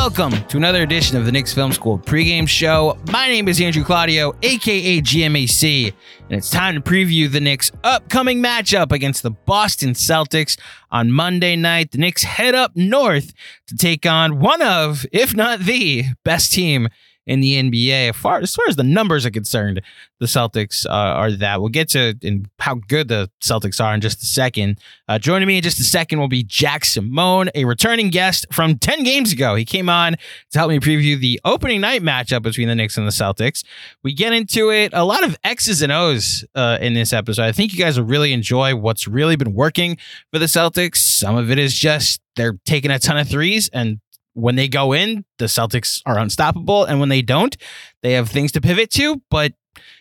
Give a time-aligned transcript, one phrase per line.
[0.00, 2.96] welcome to another edition of the Knicks Film School pregame show.
[3.12, 8.42] My name is Andrew Claudio, aka GMAC, and it's time to preview the Knicks' upcoming
[8.42, 10.58] matchup against the Boston Celtics
[10.90, 11.90] on Monday night.
[11.90, 13.34] The Knicks head up north
[13.66, 16.88] to take on one of, if not the best team
[17.30, 18.10] in the NBA.
[18.10, 19.80] As far, as far as the numbers are concerned,
[20.18, 21.60] the Celtics uh, are that.
[21.60, 24.80] We'll get to in how good the Celtics are in just a second.
[25.08, 28.78] Uh, joining me in just a second will be Jack Simone, a returning guest from
[28.78, 29.54] 10 games ago.
[29.54, 30.16] He came on
[30.50, 33.62] to help me preview the opening night matchup between the Knicks and the Celtics.
[34.02, 37.44] We get into it, a lot of X's and O's uh, in this episode.
[37.44, 39.98] I think you guys will really enjoy what's really been working
[40.32, 40.96] for the Celtics.
[40.96, 44.00] Some of it is just they're taking a ton of threes and
[44.34, 46.84] when they go in, the Celtics are unstoppable.
[46.84, 47.56] And when they don't,
[48.02, 49.52] they have things to pivot to, but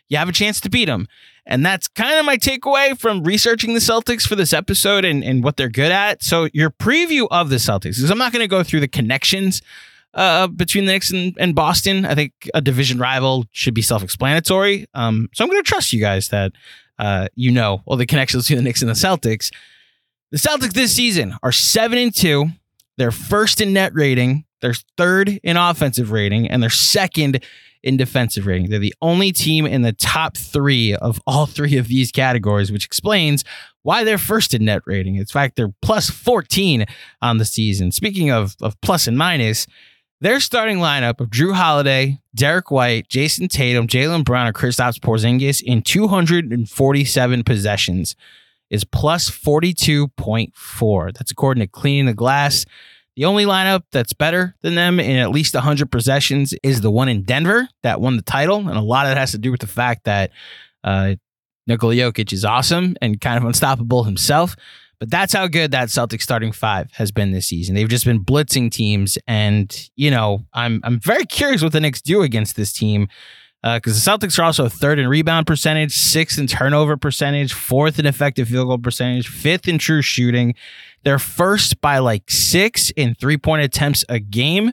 [0.08, 1.08] you have a chance to beat them.
[1.46, 5.44] And that's kind of my takeaway from researching the Celtics for this episode and, and
[5.44, 6.22] what they're good at.
[6.22, 9.64] So, your preview of the Celtics, because I'm not going to go through the connections
[10.14, 12.06] uh, between the Knicks and, and, Boston.
[12.06, 14.86] I think a division rival should be self explanatory.
[14.94, 16.52] Um, so, I'm going to trust you guys that
[17.00, 19.52] uh, you know all the connections between the Knicks and the Celtics.
[20.32, 22.46] The Celtics this season are 7 and 2.
[23.00, 27.42] They're first in net rating, they're third in offensive rating, and they're second
[27.82, 28.70] in defensive rating.
[28.70, 32.84] They're the only team in the top three of all three of these categories, which
[32.84, 33.46] explains
[33.84, 35.16] why they're first in net rating.
[35.16, 36.86] In fact, they're plus 14
[37.22, 37.94] on the season.
[37.94, 39.66] Speaking of, of plus and minus,
[40.20, 45.64] their starting lineup of Jrue Holiday, Derrick White, Jayson Tatum, Jaylen Brown, and Kristaps Porzingis
[45.64, 48.18] in 247 possessions
[48.69, 51.13] is plus 42.4.
[51.13, 52.66] That's according to Cleaning the Glass.
[53.16, 57.09] The only lineup that's better than them in at least 100 possessions is the one
[57.09, 58.59] in Denver that won the title.
[58.59, 60.31] And a lot of it has to do with the fact that
[60.84, 61.16] uh,
[61.68, 64.56] Nikola Jokic is awesome and kind of unstoppable himself.
[65.00, 67.75] But that's how good that Celtic starting five has been this season.
[67.75, 72.02] They've just been blitzing teams, and you know, I'm I'm very curious what the Knicks
[72.02, 73.08] do against this team
[73.62, 78.00] because uh, the Celtics are also third in rebound percentage, sixth in turnover percentage, fourth
[78.00, 80.56] in effective field goal percentage, fifth in true shooting.
[81.03, 84.72] They're first by like six in three point attempts a game.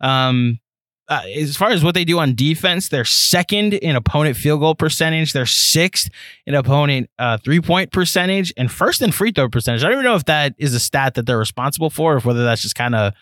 [0.00, 0.60] Um,
[1.08, 4.74] uh, as far as what they do on defense, they're second in opponent field goal
[4.74, 5.34] percentage.
[5.34, 6.08] They're sixth
[6.46, 9.82] in opponent uh, three point percentage and first in free throw percentage.
[9.84, 12.44] I don't even know if that is a stat that they're responsible for, or whether
[12.44, 13.12] that's just kind of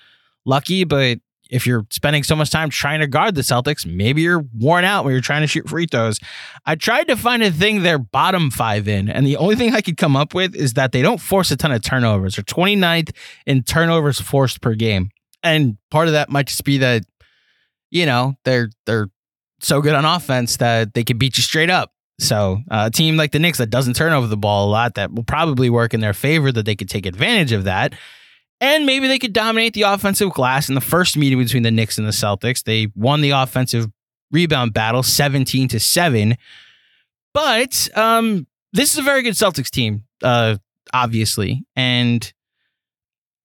[0.44, 1.18] lucky, but
[1.50, 5.04] if you're spending so much time trying to guard the Celtics, maybe you're worn out
[5.04, 6.18] when you're trying to shoot free throws.
[6.64, 9.80] I tried to find a thing they're bottom five in, and the only thing I
[9.80, 12.36] could come up with is that they don't force a ton of turnovers.
[12.36, 13.14] They're 29th
[13.46, 15.10] in turnovers forced per game.
[15.42, 17.02] And part of that might just be that,
[17.90, 19.08] you know, they're they're
[19.60, 21.92] so good on offense that they can beat you straight up.
[22.18, 24.94] So uh, a team like the Knicks that doesn't turn over the ball a lot,
[24.96, 27.94] that will probably work in their favor, that they could take advantage of that.
[28.60, 31.96] And maybe they could dominate the offensive glass in the first meeting between the Knicks
[31.96, 32.62] and the Celtics.
[32.64, 33.86] They won the offensive
[34.30, 36.36] rebound battle 17 to 7.
[37.32, 40.56] But um, this is a very good Celtics team, uh,
[40.92, 41.64] obviously.
[41.74, 42.30] And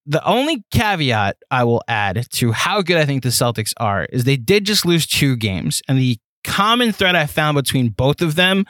[0.06, 4.24] the only caveat I will add to how good I think the Celtics are is
[4.24, 5.82] they did just lose two games.
[5.88, 8.66] And the common thread I found between both of them,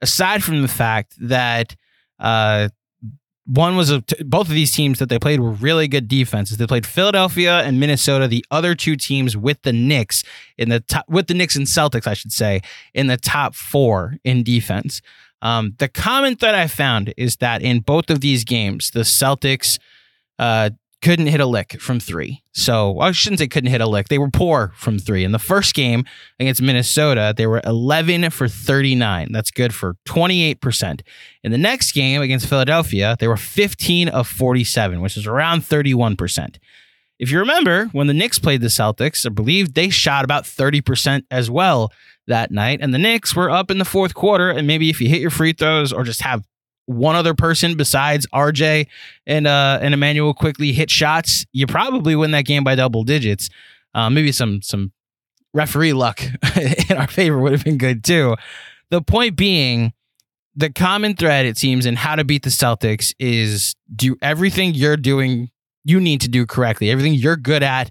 [0.00, 1.76] aside from the fact that
[2.18, 2.68] uh,
[3.48, 6.58] one was a, both of these teams that they played were really good defenses.
[6.58, 10.22] They played Philadelphia and Minnesota, the other two teams with the Knicks
[10.58, 12.60] in the top, with the Knicks and Celtics, I should say,
[12.92, 15.00] in the top four in defense.
[15.40, 19.78] Um, the common thread I found is that in both of these games, the Celtics
[20.38, 22.42] uh, couldn't hit a lick from three.
[22.52, 24.08] So I shouldn't say couldn't hit a lick.
[24.08, 25.24] They were poor from three.
[25.24, 26.04] In the first game
[26.40, 29.28] against Minnesota, they were 11 for 39.
[29.30, 31.00] That's good for 28%.
[31.44, 36.56] In the next game against Philadelphia, they were 15 of 47, which is around 31%.
[37.18, 41.24] If you remember, when the Knicks played the Celtics, I believe they shot about 30%
[41.30, 41.92] as well
[42.26, 42.80] that night.
[42.80, 44.50] And the Knicks were up in the fourth quarter.
[44.50, 46.44] And maybe if you hit your free throws or just have
[46.88, 48.86] one other person besides RJ
[49.26, 53.50] and uh and Immanuel Quickley hit shots, you probably win that game by double digits.
[53.94, 54.92] Uh, maybe some some
[55.52, 56.20] referee luck
[56.90, 58.36] in our favor would have been good too.
[58.90, 59.92] The point being,
[60.56, 64.96] the common thread it seems in how to beat the Celtics is do everything you're
[64.96, 65.50] doing
[65.84, 66.90] you need to do correctly.
[66.90, 67.90] Everything you're good at,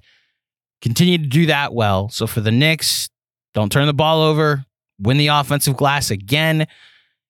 [0.82, 2.10] continue to do that well.
[2.10, 3.10] So for the Knicks,
[3.54, 4.66] don't turn the ball over,
[5.00, 6.68] win the offensive glass again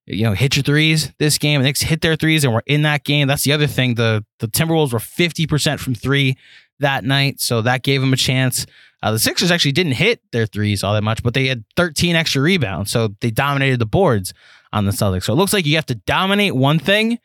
[0.07, 1.61] you know, hit your threes this game.
[1.61, 3.27] Knicks hit their threes and we're in that game.
[3.27, 3.95] That's the other thing.
[3.95, 6.37] The the Timberwolves were 50% from three
[6.79, 7.39] that night.
[7.41, 8.65] So that gave them a chance.
[9.03, 12.15] Uh, the Sixers actually didn't hit their threes all that much, but they had 13
[12.15, 12.91] extra rebounds.
[12.91, 14.33] So they dominated the boards
[14.73, 15.23] on the Celtics.
[15.23, 17.19] So it looks like you have to dominate one thing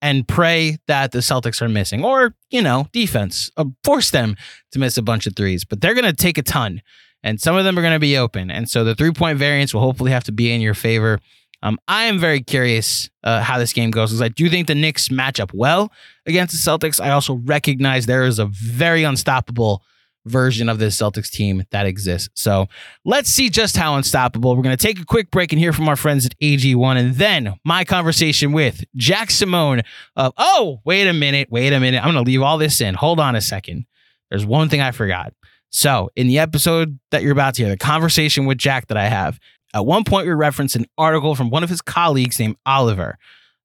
[0.00, 4.36] and pray that the Celtics are missing, or, you know, defense, uh, force them
[4.72, 5.64] to miss a bunch of threes.
[5.64, 6.82] But they're going to take a ton,
[7.22, 8.50] and some of them are going to be open.
[8.50, 11.20] And so the three point variance will hopefully have to be in your favor.
[11.62, 14.74] Um, I am very curious uh, how this game goes because I do think the
[14.74, 15.92] Knicks match up well
[16.26, 17.00] against the Celtics.
[17.00, 19.82] I also recognize there is a very unstoppable
[20.24, 22.30] version of this Celtics team that exists.
[22.40, 22.66] So
[23.04, 24.56] let's see just how unstoppable.
[24.56, 27.14] We're going to take a quick break and hear from our friends at AG1 and
[27.16, 29.82] then my conversation with Jack Simone
[30.16, 31.98] of, oh, wait a minute, wait a minute.
[31.98, 32.94] I'm going to leave all this in.
[32.94, 33.86] Hold on a second.
[34.30, 35.34] There's one thing I forgot.
[35.74, 39.08] So, in the episode that you're about to hear, the conversation with Jack that I
[39.08, 39.40] have,
[39.74, 43.18] at one point, we referenced an article from one of his colleagues named Oliver.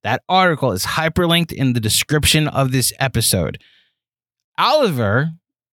[0.03, 3.61] That article is hyperlinked in the description of this episode.
[4.57, 5.31] Oliver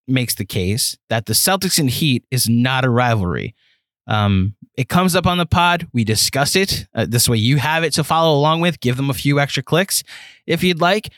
[0.08, 3.56] makes the case that the Celtics and Heat is not a rivalry.
[4.08, 5.88] Um, it comes up on the pod.
[5.94, 6.88] We discuss it.
[6.94, 8.80] Uh, this way, you have it to follow along with.
[8.80, 10.04] Give them a few extra clicks
[10.46, 11.10] if you'd like.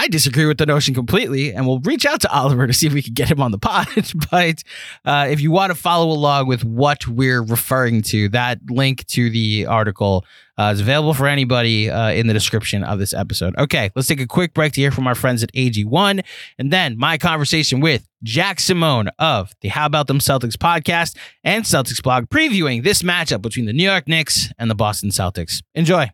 [0.00, 2.94] I disagree with the notion completely, and we'll reach out to Oliver to see if
[2.94, 3.86] we can get him on the pod.
[4.30, 4.62] but
[5.04, 9.28] uh, if you want to follow along with what we're referring to, that link to
[9.28, 10.24] the article
[10.56, 13.54] uh, is available for anybody uh, in the description of this episode.
[13.58, 16.24] Okay, let's take a quick break to hear from our friends at AG1,
[16.58, 21.14] and then my conversation with Jack Simone of the How About Them Celtics podcast
[21.44, 25.62] and Celtics blog, previewing this matchup between the New York Knicks and the Boston Celtics.
[25.74, 26.10] Enjoy.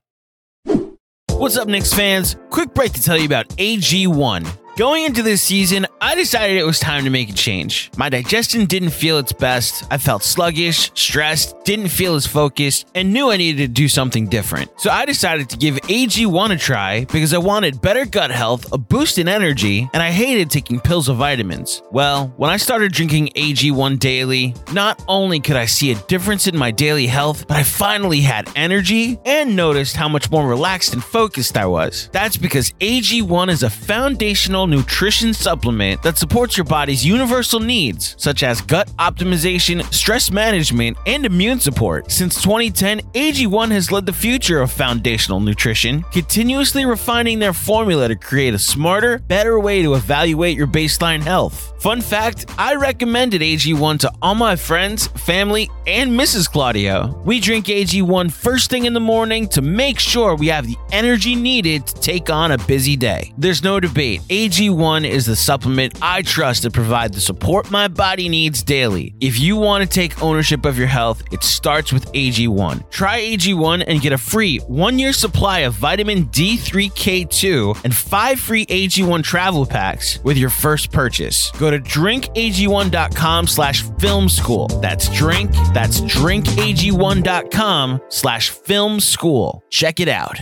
[1.39, 2.37] What's up, Knicks fans?
[2.49, 4.66] Quick break to tell you about AG1.
[4.77, 7.91] Going into this season, I decided it was time to make a change.
[7.97, 9.85] My digestion didn't feel its best.
[9.91, 14.29] I felt sluggish, stressed, didn't feel as focused, and knew I needed to do something
[14.29, 14.71] different.
[14.77, 18.77] So I decided to give AG1 a try because I wanted better gut health, a
[18.77, 21.81] boost in energy, and I hated taking pills or vitamins.
[21.91, 26.57] Well, when I started drinking AG1 daily, not only could I see a difference in
[26.57, 31.03] my daily health, but I finally had energy and noticed how much more relaxed and
[31.03, 32.11] focused I was.
[32.13, 38.43] That's because AG1 is a foundational nutrition supplement that supports your body's universal needs, such
[38.43, 42.11] as gut optimization, stress management, and immune support.
[42.11, 48.17] Since 2010, AG1 has led the future of foundational nutrition, continuously refining their formula to
[48.17, 51.73] create a smarter, better way to evaluate your baseline health.
[51.81, 56.51] Fun fact I recommended AG1 to all my friends, family, and Mrs.
[56.51, 57.21] Claudio.
[57.25, 61.35] We drink AG1 first thing in the morning to make sure we have the energy
[61.35, 63.33] needed to take on a busy day.
[63.39, 64.23] There's no debate,
[64.57, 69.15] AG1 is the supplement I trust to provide the support my body needs daily.
[69.21, 72.91] If you want to take ownership of your health, it starts with AG1.
[72.91, 78.65] Try AG1 and get a free one year supply of vitamin D3K2 and five free
[78.65, 81.51] AG1 travel packs with your first purchase.
[81.59, 84.69] Go to drinkag1.com slash film school.
[84.69, 89.63] That's drink, that's drinkag1.com slash film school.
[89.69, 90.41] Check it out.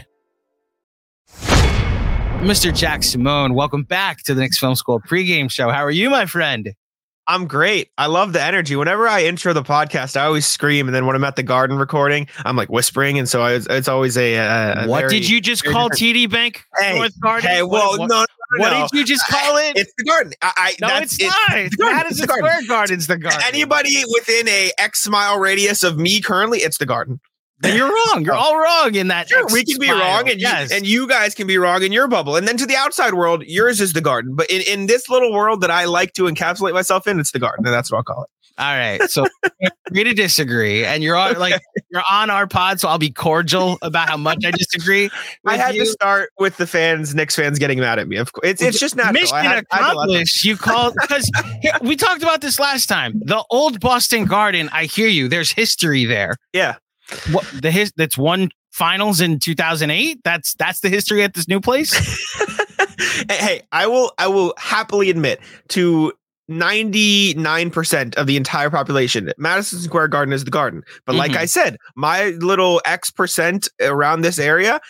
[2.45, 2.77] Mr.
[2.77, 5.71] Jack Simone, welcome back to the Knicks Film School pregame show.
[5.71, 6.75] How are you, my friend?
[7.27, 7.89] I'm great.
[7.97, 8.77] I love the energy.
[8.77, 11.79] Whenever I intro the podcast, I always scream, and then when I'm at the garden
[11.79, 14.35] recording, I'm like whispering, and so I, it's always a.
[14.35, 17.49] a what very, did you just call TD Bank hey, North Garden?
[17.49, 18.27] Hey, well, what, no, no,
[18.59, 19.79] what did you just call it?
[19.79, 20.35] It's the garden.
[20.43, 21.35] I, I no, it's not.
[21.53, 22.67] It's the Madison Square garden.
[22.69, 23.41] Garden's the garden.
[23.47, 27.21] Anybody within a X mile radius of me currently, it's the garden.
[27.61, 28.25] Then you're wrong.
[28.25, 28.39] You're oh.
[28.39, 29.29] all wrong in that.
[29.29, 30.71] Sure, we can be wrong, and yes.
[30.71, 32.37] you, and you guys can be wrong in your bubble.
[32.37, 34.35] And then to the outside world, yours is the garden.
[34.35, 37.39] But in, in this little world that I like to encapsulate myself in, it's the
[37.39, 38.31] garden, and that's what I'll call it.
[38.57, 39.03] All right.
[39.11, 39.27] So
[39.89, 40.85] agree to disagree.
[40.85, 44.45] And you're on like you're on our pod, so I'll be cordial about how much
[44.45, 45.11] I disagree.
[45.45, 45.85] I had you.
[45.85, 48.17] to start with the fans, Knicks fans getting mad at me.
[48.17, 50.45] Of course, it's it's just not Mission had- I had to let them- accomplished.
[50.45, 51.29] You called because
[51.83, 53.21] we talked about this last time.
[53.25, 54.69] The old Boston Garden.
[54.73, 55.27] I hear you.
[55.27, 56.37] There's history there.
[56.53, 56.77] Yeah.
[57.33, 60.21] What the his that's won finals in 2008.
[60.25, 61.93] That's that's the history at this new place.
[63.31, 66.13] hey, I will I will happily admit to
[66.51, 70.83] 99% of the entire population, Madison Square Garden is the garden.
[71.07, 71.37] But like Mhm.
[71.39, 74.81] I said, my little X percent around this area,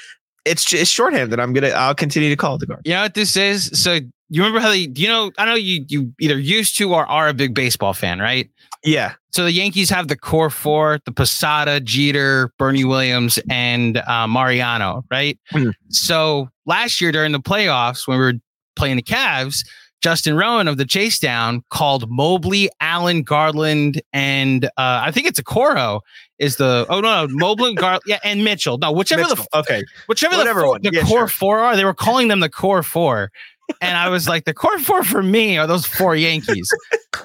[0.44, 2.82] it's just shorthand I'm gonna I'll continue to call it the garden.
[2.84, 3.70] You know what this is?
[3.80, 3.94] So
[4.30, 4.88] you remember how they?
[4.94, 8.18] You know, I know you you either used to or are a big baseball fan,
[8.18, 8.50] right?
[8.84, 9.14] Yeah.
[9.32, 15.04] So the Yankees have the core four: the Posada, Jeter, Bernie Williams, and uh, Mariano,
[15.10, 15.38] right?
[15.52, 15.72] Mhm.
[15.88, 18.34] So last year during the playoffs, when we were
[18.76, 19.64] playing the Cavs,
[20.02, 25.38] Justin Rowan of the Chase Down called Mobley, Allen, Garland, and uh, I think it's
[25.38, 26.02] a Coro
[26.38, 28.76] is the oh no no Mobley, Gar yeah, and Mitchell.
[28.78, 29.82] No, whichever the okay.
[30.08, 30.82] whichever Whatever the, one.
[30.82, 31.28] the Yeah, core sure.
[31.28, 33.30] four are, they were calling them the core four.
[33.80, 36.68] And I was like, the core four for me are those four Yankees.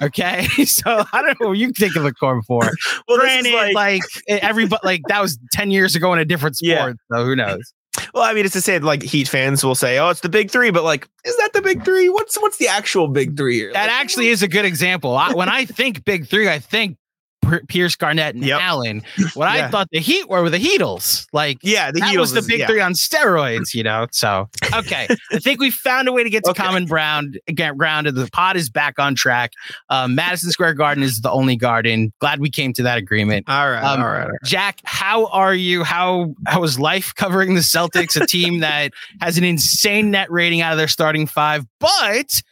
[0.02, 0.46] Okay.
[0.66, 2.62] So I don't know what you think of the core four.
[3.08, 6.70] Well, Granted, like, like, everybody, like that was 10 years ago in a different sport.
[6.70, 6.92] Yeah.
[7.16, 7.72] So who knows?
[8.14, 10.50] well, I mean, it's to say like Heat fans will say, "Oh, it's the big
[10.50, 12.08] three, but like, is that the big three?
[12.08, 13.72] What's what's the actual big three here?
[13.72, 15.16] That Like, actually is a good example.
[15.16, 16.96] I, when I think big three, I think
[17.68, 18.60] Pierce, Garnett, and Yep.
[18.60, 19.02] Allen.
[19.34, 21.26] What I thought the Heat were were the Heatles.
[21.32, 22.66] Like, yeah, the that Heat was the big yeah.
[22.66, 24.06] three on steroids, you know.
[24.12, 26.62] So okay, I think we found a way to get to Okay.
[26.62, 27.38] common ground.
[27.46, 28.14] Get grounded.
[28.14, 29.52] The pod is back on track.
[29.88, 32.12] Um, Madison Square Garden is the only garden.
[32.20, 33.48] Glad we came to that agreement.
[33.48, 34.38] All right, Um, all right, all right.
[34.44, 35.84] Jack, how are you?
[35.84, 40.60] How how is life covering the Celtics, a team that has an insane net rating
[40.60, 42.42] out of their starting five, but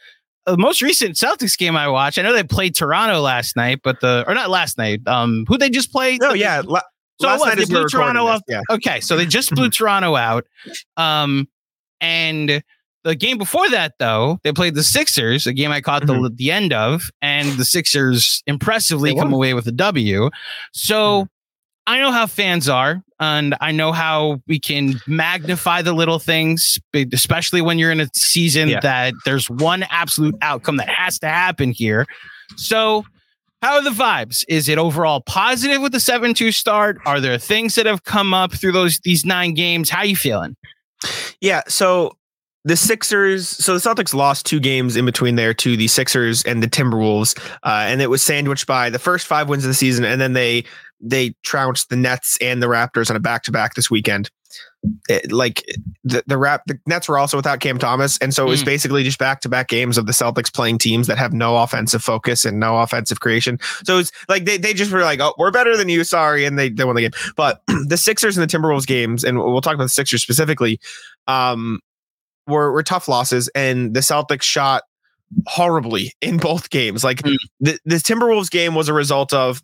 [0.51, 3.99] the most recent Celtics game I watched, I know they played Toronto last night, but
[4.01, 5.01] the or not last night.
[5.07, 6.21] Um, who they just played?
[6.21, 6.61] No, yeah.
[6.65, 6.81] La-
[7.19, 8.61] So last what, night they blew Toronto off- Yeah.
[8.69, 10.45] Okay, so they just blew Toronto out.
[10.97, 11.47] Um,
[12.01, 12.63] and
[13.03, 16.51] the game before that, though, they played the Sixers, a game I caught the the
[16.51, 20.29] end of, and the Sixers impressively come away with a W.
[20.73, 21.27] So
[21.89, 26.77] I know how fans are, and I know how we can magnify the little things,
[27.13, 28.79] especially when you're in a season Yeah.
[28.81, 32.05] that there's one absolute outcome that has to happen here.
[32.55, 33.05] So.
[33.61, 34.45] How are the vibes?
[34.47, 36.97] Is it overall positive with the 7-2 start?
[37.05, 39.89] Are there things that have come up through those these nine games?
[39.89, 40.55] How you feeling?
[41.41, 41.63] Yeah.
[41.67, 42.15] So
[42.63, 46.63] the Sixers, so the Celtics lost two games in between there to the Sixers and
[46.63, 50.05] the Timberwolves, uh, and it was sandwiched by the first five wins of the season,
[50.05, 50.63] and then they
[51.01, 54.29] they trounced the Nets and the Raptors on a back to back this weekend.
[55.07, 55.63] It- like
[56.03, 58.65] the the rap the Nets were also without Cam Thomas, and so it was Mm.
[58.65, 62.01] basically just back to back games of the Celtics playing teams that have no offensive
[62.03, 63.59] focus and no offensive creation.
[63.85, 66.57] So it's like they, they just were like, oh, we're better than you, sorry, and
[66.57, 67.11] they they won the game.
[67.35, 70.79] But the Sixers and the Timberwolves games, and we'll talk about the Sixers specifically,
[71.27, 71.79] um,
[72.47, 74.83] were were tough losses, and the Celtics shot
[75.45, 77.03] horribly in both games.
[77.03, 77.37] Like Mm.
[77.59, 79.61] the the Timberwolves game was a result of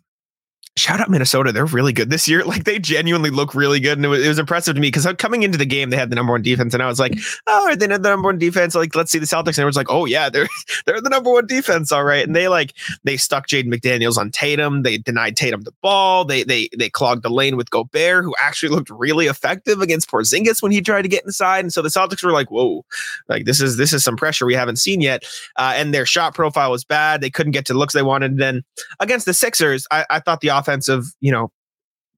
[0.76, 1.52] shout out Minnesota.
[1.52, 2.44] They're really good this year.
[2.56, 3.98] Like they genuinely look really good.
[3.98, 6.10] And it was, it was impressive to me because coming into the game, they had
[6.10, 6.74] the number one defense.
[6.74, 8.74] And I was like, oh, are they the number one defense?
[8.74, 9.48] Like, let's see the Celtics.
[9.48, 10.46] And everyone's like, oh, yeah, they're
[10.86, 11.92] they're the number one defense.
[11.92, 12.24] All right.
[12.24, 12.72] And they like
[13.04, 14.84] they stuck Jaden McDaniels on Tatum.
[14.84, 16.24] They denied Tatum the ball.
[16.24, 20.62] They they they clogged the lane with Gobert, who actually looked really effective against Porzingis
[20.62, 21.60] when he tried to get inside.
[21.60, 22.84] And so the Celtics were like, whoa,
[23.28, 25.24] like this is this is some pressure we haven't seen yet.
[25.56, 27.20] Uh, and their shot profile was bad.
[27.20, 28.32] They couldn't get to the looks they wanted.
[28.32, 28.64] And then
[29.00, 31.50] against the Sixers, I, I thought the offensive, you know,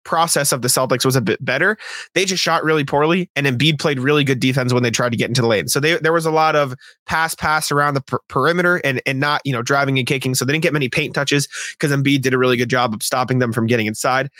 [0.08, 1.76] process of the Celtics was a bit better.
[2.14, 5.18] They just shot really poorly, and Embiid played really good defense when they tried to
[5.18, 5.68] get into the lane.
[5.68, 6.74] So they, there was a lot of
[7.06, 10.34] pass, pass around the per- perimeter, and and not you know driving and kicking.
[10.34, 11.46] So they didn't get many paint touches
[11.78, 14.30] because Embiid did a really good job of stopping them from getting inside.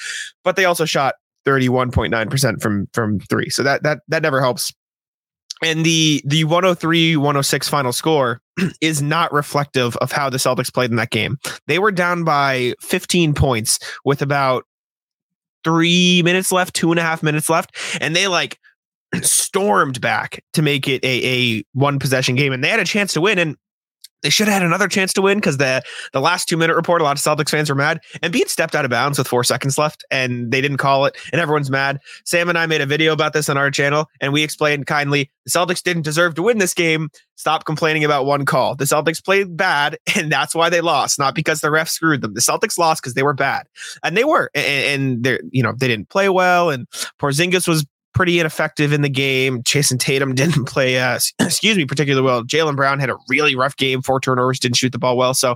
[0.43, 3.50] But they also shot thirty one point nine percent from from three.
[3.50, 4.73] So that that that never helps.
[5.62, 8.41] And the the 103 106 final score
[8.81, 11.38] is not reflective of how the Celtics played in that game.
[11.67, 14.65] They were down by 15 points with about
[15.65, 18.59] three minutes left, two and a half minutes left, and they like
[19.23, 22.53] stormed back to make it a, a one possession game.
[22.53, 23.57] And they had a chance to win, and
[24.23, 25.83] they should have had another chance to win because the
[26.13, 28.01] the last two minute report, a lot of Celtics fans were mad.
[28.23, 31.17] And Embiid stepped out of bounds with four seconds left, and they didn't call it,
[31.33, 32.01] and everyone's mad.
[32.25, 35.31] Sam and I made a video about this on our channel, and we explained kindly
[35.45, 37.11] the Celtics didn't deserve to win this game.
[37.37, 38.75] Stop complaining about one call.
[38.75, 42.35] The Celtics played bad, and that's why they lost, not because the ref screwed them.
[42.35, 43.67] The Celtics lost because they were bad,
[44.03, 46.89] and they were, and, and they're you know they didn't play well, and
[47.21, 47.87] Porzingis was
[48.19, 49.63] pretty ineffective in the game.
[49.63, 52.43] Jayson Tatum didn't play, uh, excuse me, particularly well.
[52.43, 55.35] Jaylen Brown had a really rough game, four turnovers, didn't shoot the ball well.
[55.35, 55.55] So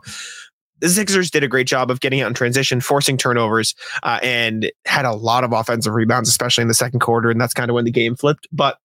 [0.78, 4.70] the Sixers did a great job of getting out in transition, forcing turnovers, uh, and
[4.86, 7.30] had a lot of offensive rebounds, especially in the second quarter.
[7.30, 8.46] And that's kind of when the game flipped.
[8.52, 8.78] But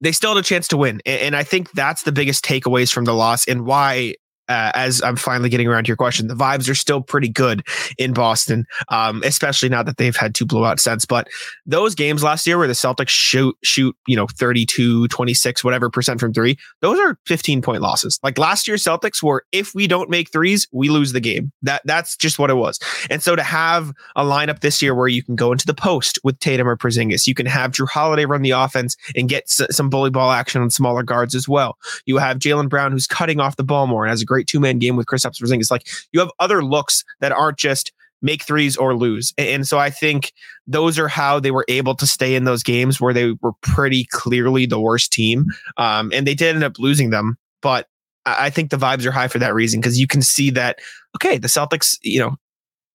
[0.00, 1.00] they still had a chance to win.
[1.06, 4.16] And I think that's the biggest takeaways from the loss and why
[4.48, 7.62] uh, as I'm finally getting around to your question, the vibes are still pretty good
[7.98, 11.04] in Boston, um, especially now that they've had two blowouts since.
[11.04, 11.28] But
[11.66, 16.20] those games last year where the Celtics shoot, shoot, you know, 32, 26, whatever percent
[16.20, 18.18] from three, those are 15 point losses.
[18.22, 21.52] Like last year, Celtics were, if we don't make threes, we lose the game.
[21.62, 22.78] That That's just what it was.
[23.10, 26.18] And so to have a lineup this year where you can go into the post
[26.24, 29.74] with Tatum or Porzingis, you can have Jrue Holiday run the offense and get s-
[29.74, 31.78] some bully ball action on smaller guards as well.
[32.06, 34.60] You have Jaylen Brown who's cutting off the ball more and has a great two
[34.60, 35.70] man game with Kristaps Porzingis.
[35.70, 39.34] Like you have other looks that aren't just make threes or lose.
[39.36, 40.32] And so I think
[40.66, 44.06] those are how they were able to stay in those games where they were pretty
[44.10, 45.46] clearly the worst team.
[45.76, 47.88] Um, and they did end up losing them, but
[48.24, 50.78] I think the vibes are high for that reason because you can see that,
[51.16, 52.36] okay, the Celtics, you know,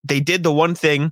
[0.05, 1.11] they did the one thing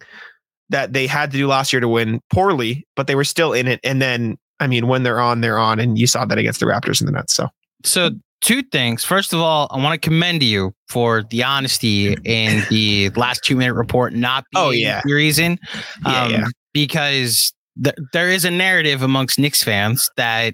[0.69, 3.67] that they had to do last year to win poorly, but they were still in
[3.67, 3.81] it.
[3.83, 5.79] And then, I mean, when they're on, they're on.
[5.79, 7.33] And you saw that against the Raptors and the Nets.
[7.33, 7.49] So,
[7.83, 8.11] so
[8.41, 9.03] two things.
[9.03, 13.55] First of all, I want to commend you for the honesty in the last two
[13.55, 15.01] minute report not Oh, yeah.
[15.05, 15.57] the reason.
[16.05, 16.45] Yeah, um, yeah.
[16.73, 20.53] Because th- there is a narrative amongst Knicks fans that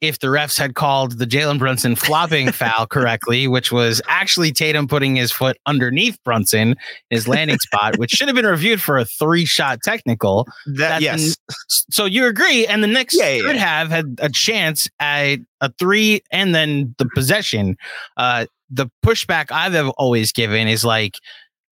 [0.00, 4.86] if the refs had called the Jalen Brunson flopping foul correctly, which was actually Tatum
[4.88, 6.76] putting his foot underneath Brunson,
[7.10, 11.36] his landing spot, which should have been reviewed for a three shot technical, that, yes.
[11.90, 13.62] so you agree, and the Knicks yeah, could yeah.
[13.62, 17.76] have had a chance at a three and then the possession.
[18.16, 21.18] Uh, the pushback I've always given is like,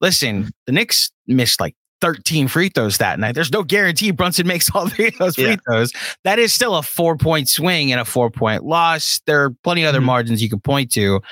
[0.00, 1.74] listen, the Knicks missed like
[2.04, 3.34] 13 free throws that night.
[3.34, 5.56] There's no guarantee Brunson makes all three of those free Yeah.
[5.66, 5.90] throws.
[6.24, 9.22] That is still a four point swing and a four point loss.
[9.26, 10.04] There are plenty of other Mhm.
[10.04, 11.22] margins you can point to.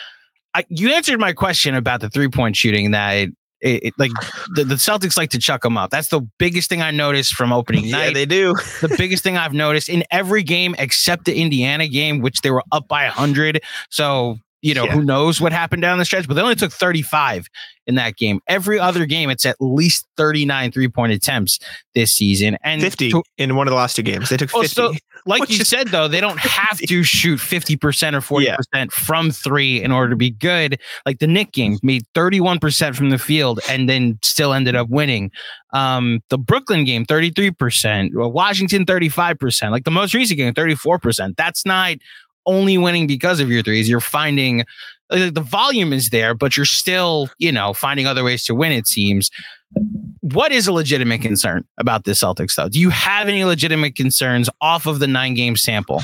[0.55, 4.12] I, you answered my question about the three point shooting that it, it, like
[4.55, 5.91] the, the Celtics like to chuck them up.
[5.91, 8.55] That's the biggest thing I noticed from opening Yeah, night they do.
[8.81, 12.62] the biggest thing I've noticed in every game except the Indiana game, which they were
[12.73, 13.62] up by 100.
[13.91, 14.92] So, you know, Yeah.
[14.92, 17.46] who knows what happened down the stretch, but they only took 35
[17.87, 18.40] in that game.
[18.46, 21.59] Every other game, it's at least 39 three point attempts
[21.94, 22.57] this season.
[22.62, 24.29] And 50 to- in one of the last two games.
[24.29, 24.75] They took Oh, 50.
[24.75, 24.94] so-
[25.27, 29.92] like you said, though, they don't have to shoot 50% or 40% from three in
[29.92, 30.79] order to be good.
[31.07, 35.31] Like the Knick game made 31% from the field and then still ended up winning.
[35.72, 38.11] Um, the Brooklyn game, 33%.
[38.14, 39.70] Washington, 35%.
[39.70, 41.35] Like the most recent game, 34%.
[41.37, 41.96] That's not
[42.46, 43.88] only winning because of your threes.
[43.88, 44.64] You're finding
[45.11, 48.72] like, the volume is there, but you're still, you know, finding other ways to win,
[48.72, 49.31] it seems.
[50.20, 52.68] What is a legitimate concern about this Celtics, though?
[52.68, 56.02] Do you have any legitimate concerns off of the nine game sample?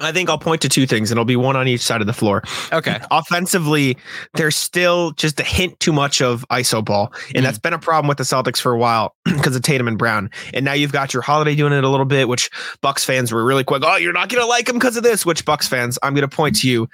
[0.00, 2.06] I think I'll point to two things, and it'll be one on each side of
[2.06, 2.42] the floor.
[2.72, 3.00] Okay.
[3.10, 3.96] Offensively,
[4.34, 7.42] there's still just a hint too much of ISO ball, and Mm.
[7.42, 10.30] that's been a problem with the Celtics for a while because of Tatum and Brown.
[10.52, 13.44] And now you've got your Holiday doing it a little bit, which Bucks fans were
[13.44, 13.82] really quick.
[13.84, 15.24] Oh, you're not gonna like him because of this.
[15.24, 16.88] Which Bucks fans, I'm gonna point to you.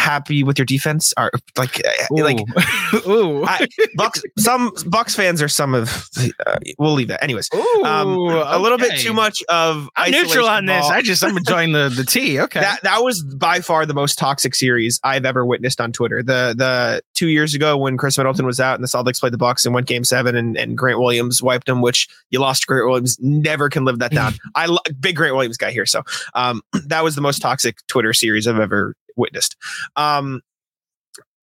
[0.00, 1.12] Happy with your defense?
[1.16, 2.38] Are like uh, like
[3.06, 3.44] Ooh.
[3.44, 4.22] I- Bucks?
[4.38, 6.08] Some Bucks fans are some of.
[6.46, 7.22] Uh, we'll leave that.
[7.22, 7.50] Anyways,
[7.84, 9.88] um, Ooh, a little bit too much of.
[9.96, 10.86] I'm neutral on this.
[10.86, 12.40] I just I'm enjoying the the tea.
[12.50, 12.60] Okay.
[12.60, 16.22] That that was by far the most toxic series I've ever witnessed on Twitter.
[16.22, 19.38] The the two years ago when Khris Middleton was out and the Celtics played the
[19.38, 22.66] Bucks and went Game Seven and, and Grant Williams wiped them, which you lost.
[22.66, 24.32] Grant Williams never can live that down.
[24.54, 26.02] I lo- big Grant Williams guy here, so
[26.34, 29.56] um, that was the most toxic Twitter series I've ever witnessed.
[29.96, 30.40] Um,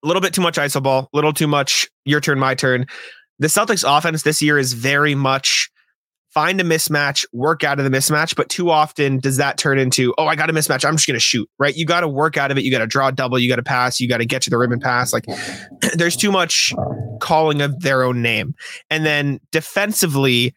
[0.04, 2.86] a little bit too much iso ball, a little too much your turn, my turn.
[3.40, 5.70] The Celtics offense this year is very much
[6.38, 8.36] find a mismatch, work out of the mismatch.
[8.36, 10.86] But too often does that turn into, oh, I got a mismatch.
[10.86, 11.76] I'm just going to shoot, right?
[11.76, 12.64] You got to work out of it.
[12.64, 13.40] You got to draw a double.
[13.40, 14.00] You got to pass.
[14.00, 15.14] You got to get to the rim and pass.
[15.14, 15.26] Like
[15.96, 16.74] there's too much
[17.20, 18.54] calling of their own name.
[18.92, 20.54] And then defensively,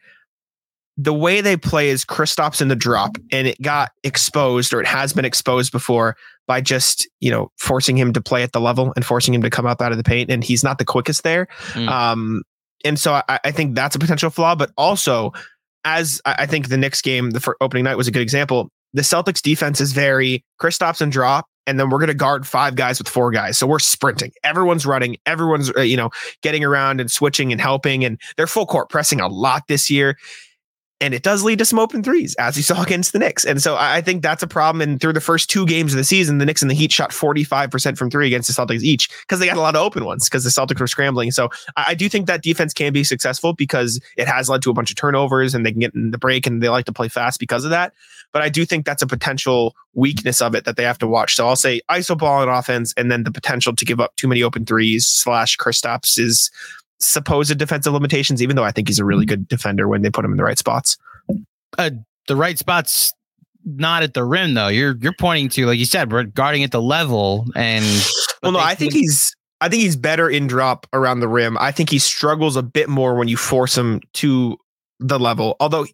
[0.97, 4.87] the way they play is Kristaps in the drop, and it got exposed, or it
[4.87, 6.15] has been exposed before
[6.47, 9.49] by just you know forcing him to play at the level and forcing him to
[9.49, 11.47] come up out of the paint, and he's not the quickest there.
[11.73, 11.89] Mm.
[11.89, 12.43] Um,
[12.83, 15.31] and so I, I think that's a potential flaw, but also
[15.83, 18.69] as I think the Knicks game, the opening night was a good example.
[18.93, 22.75] The Celtics defense is very Kristaps and drop, and then we're going to guard five
[22.75, 23.57] guys with four guys.
[23.57, 24.31] So we're sprinting.
[24.43, 25.17] Everyone's running.
[25.25, 26.09] Everyone's uh, you know
[26.43, 30.17] getting around and switching and helping, and they're full court pressing a lot this year.
[31.01, 33.43] And it does lead to some open threes, as you saw against the Knicks.
[33.43, 34.81] And so I think that's a problem.
[34.81, 37.09] And through the first two games of the season, the Knicks and the Heat shot
[37.09, 40.29] 45% from three against the Celtics each because they got a lot of open ones
[40.29, 41.31] because the Celtics were scrambling.
[41.31, 44.73] So I do think that defense can be successful because it has led to a
[44.73, 47.07] bunch of turnovers and they can get in the break and they like to play
[47.07, 47.93] fast because of that.
[48.31, 51.35] But I do think that's a potential weakness of it that they have to watch.
[51.35, 54.27] So I'll say ISO ball on offense and then the potential to give up too
[54.27, 56.49] many open threes slash Kristaps is
[57.01, 60.23] supposed defensive limitations, even though I think he's a really good defender when they put
[60.23, 60.97] him in the right spots.
[61.77, 61.91] Uh,
[62.27, 63.13] the right spots,
[63.65, 64.67] not at the rim though.
[64.67, 67.45] You're you're pointing to, like you said, we're guarding at the level.
[67.55, 67.85] And
[68.43, 71.57] well, no, I think he's I think he's better in drop around the rim.
[71.59, 74.57] I think he struggles a bit more when you force him to
[74.99, 75.55] the level.
[75.59, 75.85] Although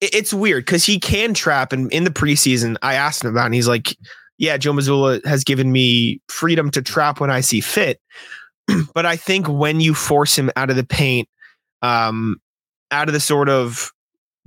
[0.00, 1.72] it's weird because he can trap.
[1.72, 3.96] And in the preseason, I asked him about, it and he's like,
[4.38, 8.00] "Yeah, Joe Mazzulla has given me freedom to trap when I see fit."
[8.94, 11.28] but I think when you force him out of the paint,
[11.82, 12.40] um,
[12.90, 13.92] out of the sort of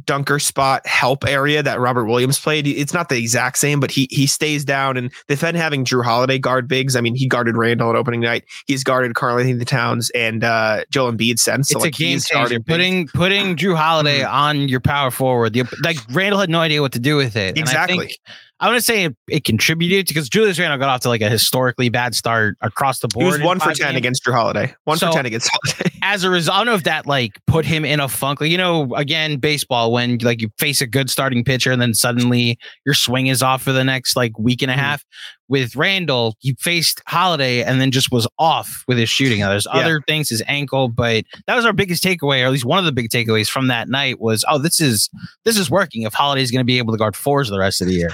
[0.04, 2.68] dunker spot help area that Robert Williams played.
[2.68, 4.98] It's not the exact same, but he he stays down.
[4.98, 6.96] And the Fed having Jrue Holiday guard bigs.
[6.96, 8.44] I mean, he guarded Randle at opening night.
[8.68, 11.70] He's guarded Karl-Anthony Towns and uh, Joel Embiid since.
[11.70, 12.60] So it's like a game changer.
[12.60, 14.36] Putting putting Jrue Holiday mm-hmm.
[14.36, 15.54] on your power forward.
[15.54, 17.58] The, like Randle had no idea what to do with it.
[17.58, 18.16] Exactly.
[18.60, 21.30] I want to say it, it, contributed because Julius Randle got off to like a
[21.30, 23.26] historically bad start across the board.
[23.26, 23.98] He was one for ten games.
[23.98, 24.74] against Jrue Holiday.
[24.86, 25.98] One so, for ten against Holiday.
[26.02, 28.40] as a result, I don't know if that like put him in a funk.
[28.40, 31.94] Like you know, again, baseball when like you face a good starting pitcher and then
[31.94, 34.84] suddenly your swing is off for the next like week and a mm-hmm.
[34.84, 35.04] half.
[35.48, 39.40] With Randle, he faced Holiday and then just was off with his shooting.
[39.42, 39.80] Now, there's yeah.
[39.80, 42.86] other things, his ankle, but that was our biggest takeaway, or at least one of
[42.86, 45.10] the big takeaways from that night was, oh, this is
[45.44, 46.04] this is working.
[46.04, 48.10] If Holiday is going to be able to guard fours the rest of the year.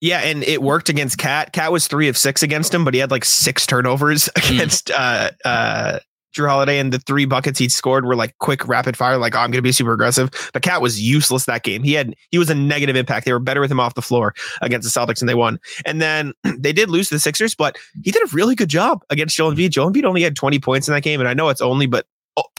[0.00, 1.52] Yeah, and it worked against KAT.
[1.52, 4.54] KAT was three of six against him, but he had like six turnovers hmm.
[4.54, 5.98] against uh uh
[6.36, 9.16] Jrue Holiday, and the three buckets he'd scored were like quick, rapid fire.
[9.16, 10.30] Like, oh, I'm going to be super aggressive.
[10.52, 11.82] But KAT was useless that game.
[11.82, 13.24] He had he was a negative impact.
[13.24, 15.58] They were better with him off the floor against the Celtics, and they won.
[15.84, 19.02] And then they did lose to the Sixers, but he did a really good job
[19.10, 19.70] against Joel Embiid.
[19.70, 22.06] Joel Embiid only had 20 points in that game, and I know it's only, but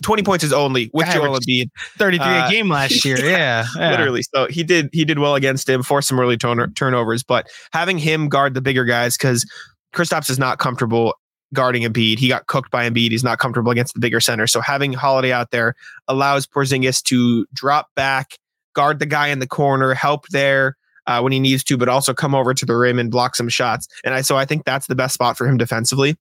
[0.01, 1.69] 20 points is only with Joel Embiid.
[1.97, 3.23] 33 uh, a game last year.
[3.23, 4.23] Yeah, yeah, Literally.
[4.23, 7.97] So he did he did well against him, forced some early turn- turnovers, but having
[7.97, 9.45] him guard the bigger guys cuz
[9.93, 11.13] Kristaps is not comfortable
[11.53, 12.19] guarding Embiid.
[12.19, 13.11] He got cooked by Embiid.
[13.11, 14.47] He's not comfortable against the bigger center.
[14.47, 15.75] So having Holiday out there
[16.07, 18.37] allows Porzingis to drop back,
[18.73, 20.75] guard the guy in the corner, help there.
[21.05, 23.47] Uh, when he needs to, but also come over to the rim and block some
[23.47, 23.87] shots.
[24.03, 26.17] And I so I think that's the best spot for him defensively.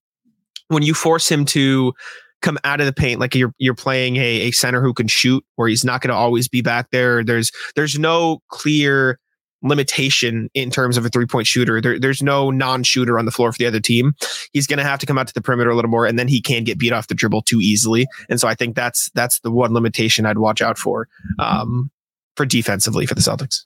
[0.69, 1.93] When you force him to
[2.41, 5.43] come out of the paint like you're you're playing a, a center who can shoot
[5.55, 9.19] where he's not going to always be back there there's there's no clear
[9.61, 11.81] limitation in terms of a three point shooter.
[11.81, 14.13] There, there's no non-shooter on the floor for the other team.
[14.53, 16.27] He's going to have to come out to the perimeter a little more and then
[16.27, 18.07] he can get beat off the dribble too easily.
[18.29, 21.07] And so i think that's that's the one limitation i'd watch out for
[21.39, 21.89] um
[22.35, 23.65] for defensively for the celtics.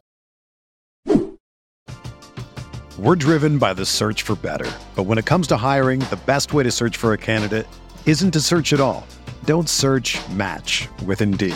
[2.97, 4.71] We're driven by the search for better.
[4.95, 7.67] But when it comes to hiring the best way to search for a candidate
[8.05, 9.05] isn't to search at all.
[9.45, 11.55] Don't search match with Indeed.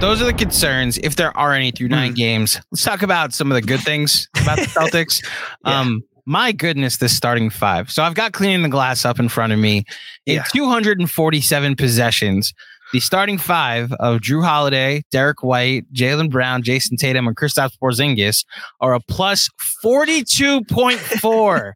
[0.00, 2.16] Those are the concerns, if there are any through nine mm.
[2.16, 2.60] games.
[2.70, 5.26] Let's talk about some of the good things about the Celtics.
[5.66, 5.80] yeah.
[5.80, 7.90] Um, my goodness, this starting five.
[7.90, 9.84] So I've got cleaning the glass up in front of me.
[10.26, 10.44] In yeah.
[10.52, 12.52] 247 possessions,
[12.92, 18.44] the starting five of Jrue Holiday, Derrick White, Jaylen Brown, Jayson Tatum, and Kristaps Porzingis
[18.80, 19.48] are a plus
[19.82, 21.72] 42.4.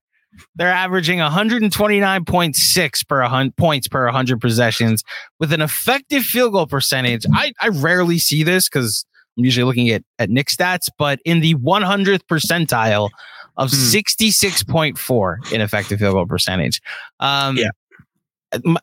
[0.54, 5.04] They're averaging 129.6 per 100 points per 100 possessions
[5.38, 7.24] with an effective field goal percentage.
[7.32, 9.04] I, I rarely see this because
[9.38, 13.10] I'm usually looking at, at Knick stats, but in the 100th percentile
[13.56, 13.76] of hmm.
[13.76, 16.80] 66.4 in effective field goal percentage.
[17.20, 17.70] Um, yeah.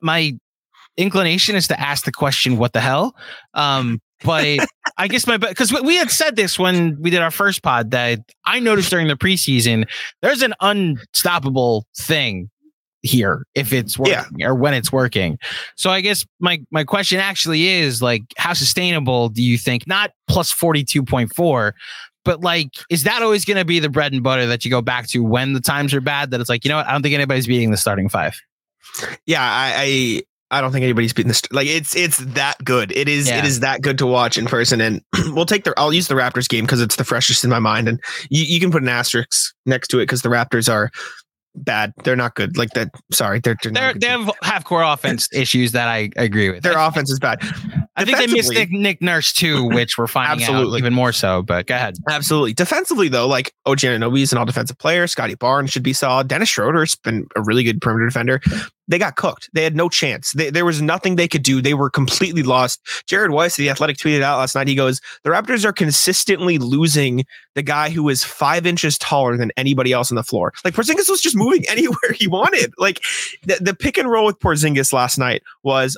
[0.01, 0.37] My
[0.95, 3.15] inclination is to ask the question, what the hell?
[3.53, 4.59] Um, But
[4.97, 8.19] I guess my because we had said this when we did our first pod that
[8.45, 9.87] I noticed during the preseason
[10.21, 12.49] there's an unstoppable thing
[13.03, 14.47] here if it's working yeah.
[14.47, 15.37] or when it's working.
[15.75, 20.11] So I guess my my question actually is like how sustainable do you think not
[20.27, 21.71] plus 42.4
[22.25, 24.81] but like is that always going to be the bread and butter that you go
[24.81, 27.03] back to when the times are bad that it's like you know what I don't
[27.03, 28.39] think anybody's beating the starting five.
[29.25, 31.41] Yeah, I, I don't think anybody's beating this.
[31.51, 32.91] Like it's it's that good.
[32.93, 33.39] It is yeah.
[33.39, 34.79] it is that good to watch in person.
[34.79, 35.73] And we'll take the.
[35.77, 37.87] I'll use the Raptors game because it's the freshest in my mind.
[37.87, 40.89] And you, you can put an asterisk next to it because the Raptors are
[41.53, 41.91] bad.
[42.05, 42.57] They're not good.
[42.57, 42.91] Like that.
[43.11, 46.63] Sorry, they're, they're, they're they have half core offense issues that I agree with.
[46.63, 47.39] Their I, offense is bad.
[47.97, 50.77] I think they missed Nick, Nick Nurse too, which we're finding absolutely.
[50.77, 51.41] out even more so.
[51.41, 51.97] But go ahead.
[52.07, 52.53] Absolutely.
[52.53, 55.07] Defensively though, like OG Anunoby is an all defensive player.
[55.07, 56.29] Scottie Barnes should be solid.
[56.29, 58.41] Dennis Schroeder's been a really good perimeter defender
[58.87, 59.49] they got cooked.
[59.53, 60.31] They had no chance.
[60.31, 61.61] They, there was nothing they could do.
[61.61, 62.81] They were completely lost.
[63.05, 64.67] Jared Weiss, the athletic, tweeted out last night.
[64.67, 69.51] He goes, The Raptors are consistently losing the guy who is five inches taller than
[69.57, 70.53] anybody else on the floor.
[70.63, 72.73] Like Porzingis was just moving anywhere he wanted.
[72.77, 73.01] Like
[73.43, 75.97] the, the pick and roll with Porzingis last night was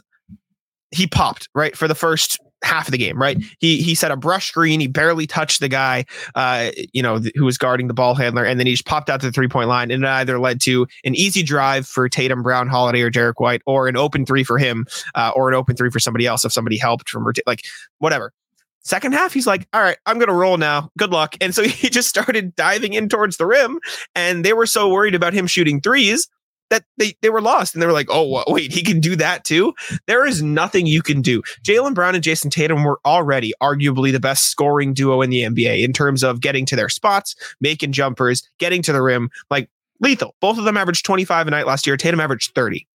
[0.91, 1.75] he popped, right?
[1.77, 3.37] For the first half of the game, right?
[3.59, 4.79] He he set a brush screen.
[4.79, 8.43] He barely touched the guy, uh, you know, th- who was guarding the ball handler,
[8.43, 10.61] and then he just popped out to the three point line, and it either led
[10.61, 14.43] to an easy drive for Tatum, Brown, Holiday, or Derrick White, or an open three
[14.43, 17.63] for him, uh, or an open three for somebody else if somebody helped from like
[17.99, 18.33] whatever.
[18.81, 20.89] Second half, he's like, "All right, I'm gonna roll now.
[20.97, 23.79] Good luck." And so he just started diving in towards the rim,
[24.15, 26.27] and they were so worried about him shooting threes
[26.69, 29.43] that they, they were lost and they were like, oh, wait, he can do that
[29.43, 29.73] too.
[30.07, 31.41] There is nothing you can do.
[31.63, 35.83] Jaylen Brown and Jayson Tatum were already arguably the best scoring duo in the NBA
[35.83, 40.35] in terms of getting to their spots, making jumpers, getting to the rim, like lethal.
[40.39, 41.97] Both of them averaged 25 a night last year.
[41.97, 42.87] Tatum averaged 30.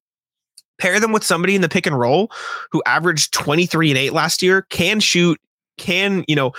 [0.79, 2.33] Pair them with somebody in the pick and roll
[2.73, 5.41] who averaged 23 and 8 last year, can shoot
[5.77, 6.53] can, you know,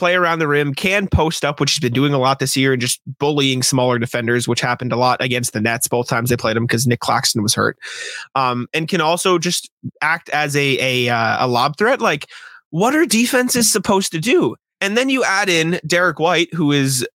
[0.00, 2.72] play around the rim, can post up, which he's been doing a lot this year,
[2.72, 6.36] and just bullying smaller defenders, which happened a lot against the Nets both times they
[6.36, 7.78] played him because Nic Claxton was hurt,
[8.34, 12.00] um, and can also just act as a a uh, a lob threat.
[12.00, 12.26] Like,
[12.70, 14.56] what are defenses supposed to do?
[14.80, 17.06] And then you add in Derrick White, who is,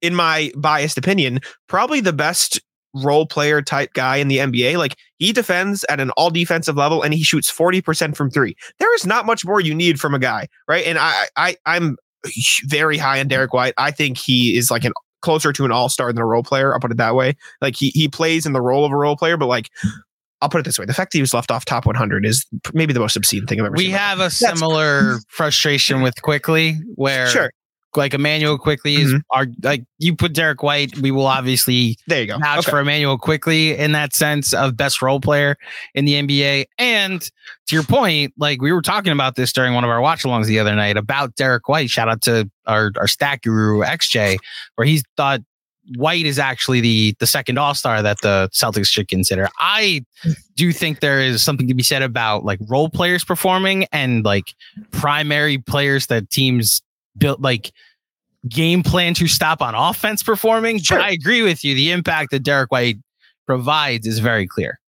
[0.00, 2.60] in my biased opinion, probably the best
[2.94, 4.78] role player type guy in the NBA.
[4.78, 8.56] Like he defends at an all defensive level and he shoots 40% from three.
[8.78, 10.86] There is not much more you need from a guy, right?
[10.86, 11.96] And I, I, I'm
[12.64, 13.74] very high on Derrick White.
[13.78, 16.72] I think he is like an closer to an all-star than a role player.
[16.72, 17.36] I'll put it that way.
[17.60, 19.70] Like he, he plays in the role of a role player, but like,
[20.40, 22.46] I'll put it this way: the fact that he was left off top 100 is
[22.72, 23.88] maybe the most obscene thing I've ever we seen.
[23.88, 27.50] We have a similar frustration with Quickley, where sure
[27.98, 29.18] like Immanuel Quickley is mm-hmm.
[29.30, 32.70] our like you put Derrick White, we will obviously there you go vouch okay.
[32.70, 35.56] for Immanuel Quickley in that sense of best role player
[35.94, 36.66] in the NBA.
[36.78, 40.22] And to your point, like we were talking about this during one of our watch
[40.22, 41.90] alongs the other night about Derrick White.
[41.90, 44.38] Shout out to our our stat guru XJ,
[44.76, 45.40] where he thought
[45.96, 49.48] White is actually the the second All Star that the Celtics should consider.
[49.58, 50.04] I
[50.54, 54.54] do think there is something to be said about like role players performing and like
[54.92, 56.82] primary players that teams
[57.18, 57.72] built like
[58.48, 60.78] game plan to stop on offense performing.
[60.78, 60.98] Sure.
[60.98, 61.74] But I agree with you.
[61.74, 62.98] The impact that Derrick White
[63.46, 64.78] provides is very clear.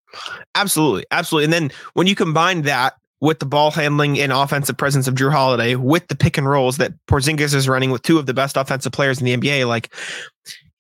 [0.54, 1.04] Absolutely.
[1.10, 1.44] Absolutely.
[1.44, 5.30] And then when you combine that with the ball handling and offensive presence of Jrue
[5.30, 8.56] Holiday, with the pick and rolls that Porzingis is running with two of the best
[8.56, 9.94] offensive players in the NBA, like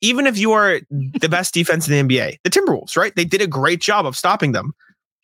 [0.00, 3.14] even if you are the best defense in the NBA, the Timberwolves, right?
[3.14, 4.72] They did a great job of stopping them.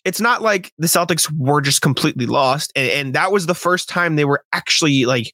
[0.05, 2.71] It's not like the Celtics were just completely lost.
[2.77, 5.33] And, and that was the first time they were actually like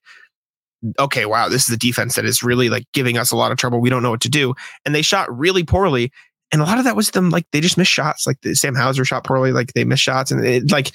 [0.98, 3.58] okay, wow, this is a defense that is really like giving us a lot of
[3.58, 3.80] trouble.
[3.80, 4.54] We don't know what to do.
[4.84, 6.12] And they shot really poorly.
[6.52, 8.26] And a lot of that was them like they just missed shots.
[8.26, 10.30] Like the, Sam Hauser shot poorly, like they missed shots.
[10.30, 10.92] And it, like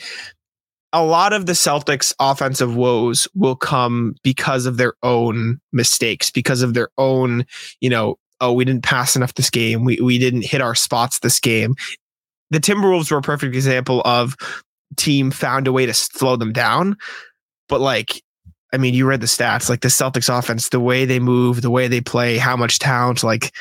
[0.94, 6.62] a lot of the Celtics offensive woes will come because of their own mistakes, because
[6.62, 7.46] of their own,
[7.82, 9.84] you know, oh, we didn't pass enough this game.
[9.84, 11.76] We we didn't hit our spots this game.
[12.52, 14.36] The Timberwolves were a perfect example of
[14.96, 16.98] team found a way to slow them down.
[17.68, 18.22] But like
[18.74, 21.70] I mean, you read the stats, like the Celtics offense, the way they move, the
[21.70, 23.54] way they play, how much talent, like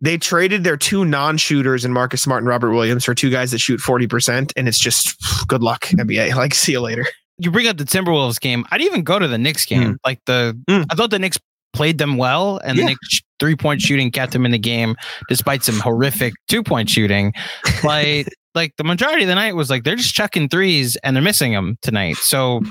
[0.00, 3.58] they traded their two non-shooters and Marcus Smart and Robert Williams for two guys that
[3.58, 4.52] shoot 40%.
[4.56, 5.16] And it's just
[5.48, 6.26] good luck, NBA.
[6.36, 7.06] Like, see you later.
[7.38, 8.64] You bring up the Timberwolves game.
[8.70, 9.94] I'd even go to the Knicks game.
[9.94, 9.96] Mm.
[10.04, 10.86] Like the mm.
[10.90, 11.38] I thought the Knicks
[11.74, 12.84] played them well, and yeah.
[12.84, 14.96] the Knicks three point shooting kept them in the game
[15.28, 17.34] despite some horrific two point shooting.
[17.82, 21.22] But like the majority of the night was like they're just chucking threes and they're
[21.22, 22.16] missing them tonight.
[22.16, 22.62] So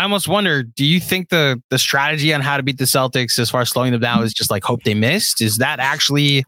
[0.00, 3.38] I almost wonder, do you think the the strategy on how to beat the Celtics
[3.38, 5.42] as far as slowing them down is just like hope they missed?
[5.42, 6.42] Is that actually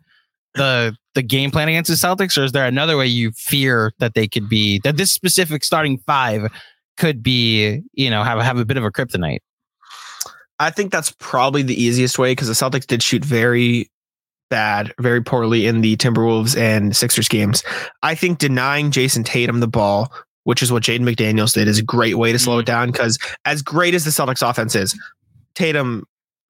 [0.55, 4.15] the the game plan against the Celtics, or is there another way you fear that
[4.15, 6.51] they could be that this specific starting five
[6.97, 9.41] could be, you know, have have a bit of a kryptonite.
[10.59, 13.91] I think that's probably the easiest way because the Celtics did shoot very
[14.49, 17.63] bad, very poorly in the Timberwolves and Sixers games.
[18.03, 20.11] I think denying Jason Tatum the ball,
[20.45, 23.19] which is what Jaden McDaniels did, is a great way to slow it down because
[23.45, 24.99] as great as the Celtics offense is,
[25.55, 26.05] Tatum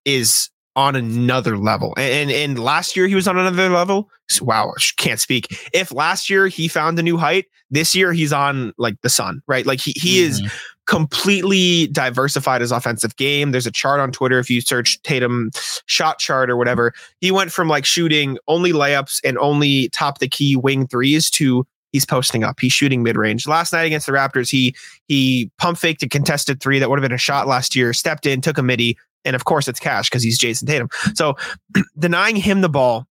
[0.04, 1.92] is on another level.
[1.96, 4.08] And, and, and last year he was on another level.
[4.40, 5.46] Wow, can't speak.
[5.74, 9.42] If last year he found a new height, this year he's on like the sun,
[9.46, 9.66] right?
[9.66, 10.44] Like he he mm-hmm.
[10.44, 10.52] is
[10.86, 13.50] completely diversified his offensive game.
[13.50, 15.50] There's a chart on Twitter if you search Tatum
[15.86, 16.92] shot chart or whatever.
[17.20, 21.66] He went from like shooting only layups and only top the key wing threes to
[21.92, 22.58] he's posting up.
[22.58, 23.46] He's shooting mid range.
[23.46, 24.74] Last night against the Raptors, he
[25.06, 27.92] he pump faked a contested three that would have been a shot last year.
[27.92, 30.88] Stepped in, took a midi, and of course it's cash because he's Jayson Tatum.
[31.14, 31.36] So
[31.98, 33.06] denying him the ball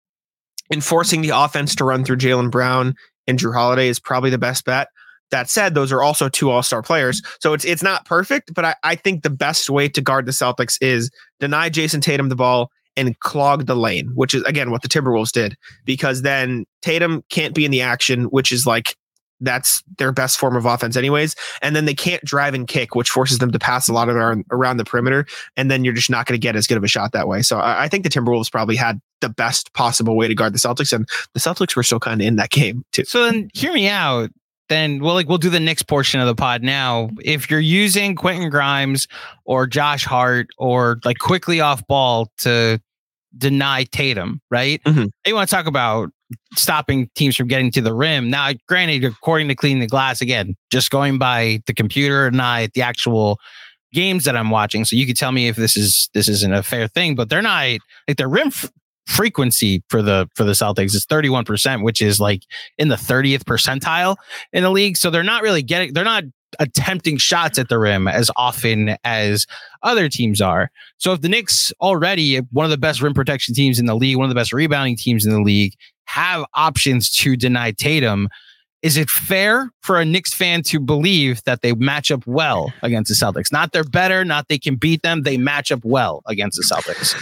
[0.71, 2.95] and forcing the offense to run through Jaylen Brown
[3.27, 4.87] and Jrue Holiday is probably the best bet.
[5.29, 7.21] That said, those are also two all-star players.
[7.39, 10.33] So it's it's not perfect, but I, I think the best way to guard the
[10.33, 12.69] Celtics is deny Jayson Tatum the ball
[13.07, 17.53] and clog the lane, which is again what the Timberwolves did, because then Tatum can't
[17.53, 18.95] be in the action, which is like
[19.41, 23.09] that's their best form of offense anyways and then they can't drive and kick which
[23.09, 25.25] forces them to pass a lot of around, around the perimeter
[25.57, 27.41] and then you're just not going to get as good of a shot that way.
[27.41, 30.59] So I, I, think the timberwolves probably had the best possible way to guard the
[30.59, 33.03] celtics and the celtics were still kind of in that game too.
[33.03, 34.29] So then hear me out.
[34.69, 37.09] Then we'll like we'll do the next portion of the pod now.
[37.25, 39.09] If you're using Quentin Grimes
[39.43, 42.79] or Josh Hart or like Quickley off ball to
[43.37, 44.81] deny Tatum, right?
[44.83, 45.05] Mm-hmm.
[45.25, 46.09] You want to talk about
[46.55, 48.29] stopping teams from getting to the rim.
[48.29, 52.73] Now, granted, according to Clean the Glass, again, just going by the computer and not
[52.73, 53.39] the actual
[53.93, 54.85] games that I'm watching.
[54.85, 57.41] So you could tell me if this is this isn't a fair thing, but they're
[57.41, 58.71] not like their rim f-
[59.05, 62.43] frequency for the for the Celtics is 31%, which is like
[62.77, 64.15] in the 30th percentile
[64.53, 64.97] in the league.
[64.97, 66.23] So they're not really getting they're not
[66.59, 69.45] attempting shots at the rim as often as
[69.83, 70.69] other teams are.
[70.97, 74.17] So if the Knicks already one of the best rim protection teams in the league,
[74.17, 75.73] one of the best rebounding teams in the league,
[76.05, 78.27] have options to deny Tatum,
[78.81, 83.09] is it fair for a Knicks fan to believe that they match up well against
[83.09, 83.51] the Celtics?
[83.51, 87.15] Not they're better, not they can beat them, they match up well against the Celtics.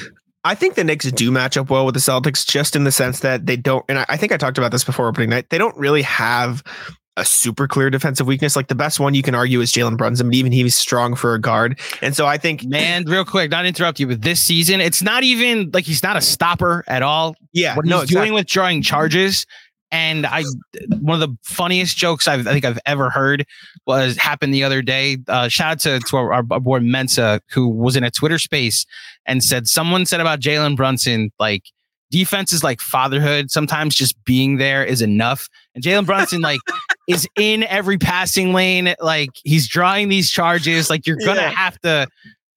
[0.46, 3.20] I think the Knicks do match up well with the Celtics, just in the sense
[3.20, 3.84] that they don't.
[3.90, 5.50] And I, think I talked about this before opening night.
[5.50, 6.64] They don't really have
[7.20, 8.56] a super clear defensive weakness.
[8.56, 11.34] Like the best one you can argue is Jalen Brunson, but even he's strong for
[11.34, 11.80] a guard.
[12.02, 15.24] And so I think, man, real quick, not interrupt you, but this season, it's not
[15.24, 17.36] even like he's not a stopper at all.
[17.54, 18.16] Yeah, what he's no, exactly.
[18.16, 19.46] doing with drawing charges.
[19.92, 20.44] And I,
[21.00, 23.46] one of the funniest jokes I've, i think I've ever heard
[23.88, 25.18] was happened the other day.
[25.28, 28.86] Uh, shout out to, to our, our boy Mensa, who was in a Twitter space
[29.26, 31.64] and said someone said about Jalen Brunson, like
[32.12, 33.52] defense is like fatherhood.
[33.52, 35.48] Sometimes just being there is enough.
[35.76, 36.60] And Jalen Brunson, like,
[37.08, 38.94] is in every passing lane.
[39.00, 40.90] Like, he's drawing these charges.
[40.90, 41.50] Like, you're gonna yeah.
[41.52, 42.08] have to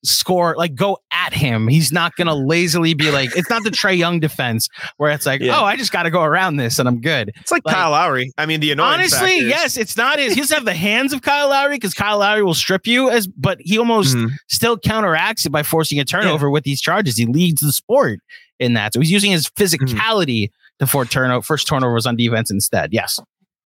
[0.04, 1.68] score, like, go at him.
[1.68, 5.40] He's not gonna lazily be like, it's not the Trae Young defense where it's like,
[5.40, 5.58] yeah.
[5.58, 7.32] oh, I just got to go around this and I'm good.
[7.40, 8.32] It's like, like Kyle Lowry.
[8.38, 9.48] I mean, the annoying honestly, factors.
[9.48, 10.18] yes, it's not.
[10.18, 10.34] his.
[10.34, 13.26] He doesn't have the hands of Kyle Lowry because Kyle Lowry will strip you as,
[13.26, 14.34] but he almost mm-hmm.
[14.48, 16.52] still counteracts it by forcing a turnover yeah.
[16.52, 17.16] with these charges.
[17.16, 18.20] He leads the sport
[18.58, 18.94] in that.
[18.94, 19.62] So he's using his mm-hmm.
[19.62, 20.84] physicality mm-hmm.
[20.84, 22.90] to for turnover, first turnovers on defense instead.
[22.92, 23.20] Yes.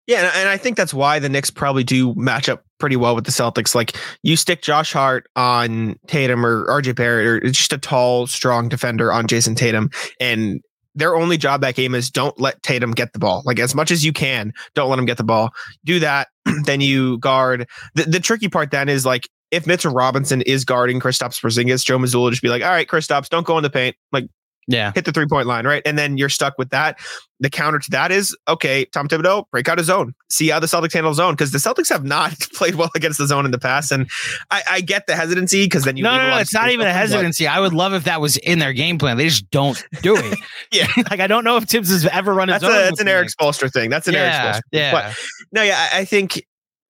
[0.08, 3.26] Yeah, and I think that's why the Knicks probably do match up pretty well with
[3.26, 3.74] the Celtics.
[3.74, 8.70] Like you stick Josh Hart on Tatum or RJ Barrett or just a tall, strong
[8.70, 9.90] defender on Jayson Tatum,
[10.20, 10.62] and
[10.94, 13.42] their only job that game is don't let Tatum get the ball.
[13.46, 15.50] Like as much as you can, don't let him get the ball.
[15.84, 16.30] Do that,
[16.66, 17.68] then you guard.
[17.96, 21.98] The, the tricky part then is like if Mitchell Robinson is guarding Kristaps Porzingis, Joe
[21.98, 23.96] Mazzulla just be like, all right, Kristaps, don't go in the paint.
[24.12, 24.28] Like
[24.68, 24.92] yeah.
[24.96, 25.82] Hit the three point line, right?
[25.86, 26.98] And then you're stuck with that.
[27.40, 30.16] The counter to that is okay, Tom Thibodeau, break out a zone.
[30.30, 33.28] See how the Celtics handle zone because the Celtics have not played well against the
[33.28, 33.92] zone in the past.
[33.92, 34.10] And
[34.50, 36.94] I, I get the hesitancy because then you No, no, no, it's not even a
[36.94, 37.46] hesitancy.
[37.46, 39.18] I would love if that was in their game plan.
[39.18, 40.40] They just don't do it.
[40.72, 40.88] yeah.
[41.12, 42.72] like I don't know if Thibs has ever run a that's zone.
[42.72, 43.90] A, that's an Erik Spoelstra thing.
[43.90, 44.62] That's an yeah, Erik Spoelstra.
[44.72, 44.92] Yeah.
[44.92, 45.18] But
[45.52, 46.44] no, yeah, I, I think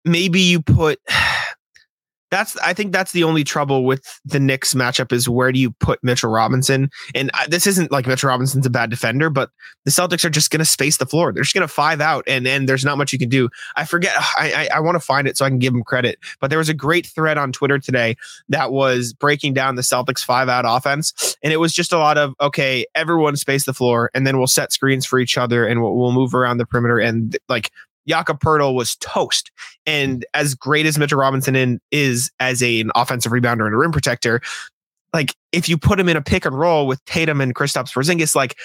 [0.04, 0.98] maybe you put
[2.36, 5.70] that's I think that's the only trouble with the Knicks matchup is where do you
[5.72, 6.90] put Mitchell Robinson?
[7.14, 9.50] And I, this isn't like Mitchell Robinson's a bad defender, but
[9.84, 11.32] the Celtics are just going to space the floor.
[11.32, 13.48] They're just going to five out, and and there's not much you can do.
[13.74, 14.14] I forget.
[14.16, 16.18] I I, I want to find it so I can give them credit.
[16.40, 18.16] But there was a great thread on Twitter today
[18.50, 22.18] that was breaking down the Celtics five out offense, and it was just a lot
[22.18, 25.80] of okay, everyone space the floor, and then we'll set screens for each other, and
[25.80, 27.70] we'll, we'll move around the perimeter, and like
[28.08, 29.50] Jakob Poeltl was toast.
[29.86, 30.22] And mm.
[30.34, 33.92] as great as Mitchell Robinson in, is as a, an offensive rebounder and a rim
[33.92, 34.40] protector,
[35.12, 38.34] like if you put him in a pick and roll with Tatum and Kristaps Porzingis,
[38.34, 38.56] like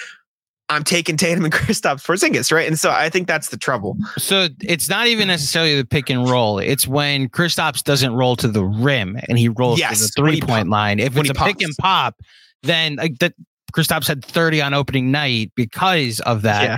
[0.68, 2.66] I'm taking Tatum and Kristaps Porzingis, right?
[2.66, 3.96] And so I think that's the trouble.
[4.18, 6.58] So it's not even necessarily the pick and roll.
[6.58, 10.40] It's when Kristaps doesn't roll to the rim and he rolls Yes, to the three
[10.40, 11.00] point pop- line.
[11.00, 12.16] If when it's a pick and pop,
[12.62, 13.34] then like that
[13.72, 16.62] Kristaps had 30 on opening night because of that.
[16.62, 16.76] Yeah.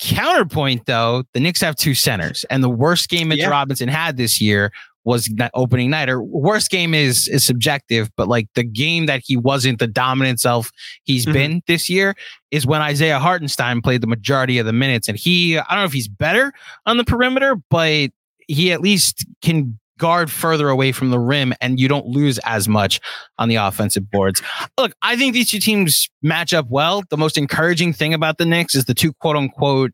[0.00, 3.48] Counterpoint though, the Knicks have two centers, and the worst game Mitch Yeah.
[3.48, 4.72] Robinson had this year
[5.04, 6.08] was that opening night.
[6.08, 10.40] Or worst game is is subjective, but like the game that he wasn't the dominant
[10.40, 10.70] self
[11.04, 11.32] he's Mhm.
[11.32, 12.14] been this year
[12.50, 15.84] is when Isaiah Hartenstein played the majority of the minutes, and he I don't know
[15.84, 16.52] if he's better
[16.86, 18.10] on the perimeter, but
[18.48, 22.68] he at least can guard further away from the rim and you don't lose as
[22.68, 23.00] much
[23.38, 24.42] on the offensive boards.
[24.78, 27.02] Look, I think these two teams match up well.
[27.10, 29.92] The most encouraging thing about the Knicks is the two quote unquote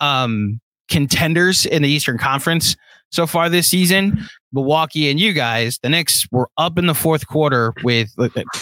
[0.00, 2.76] um contenders in the Eastern Conference
[3.10, 4.26] so far this season.
[4.52, 8.08] Milwaukee and you guys, the Knicks were up in the fourth quarter with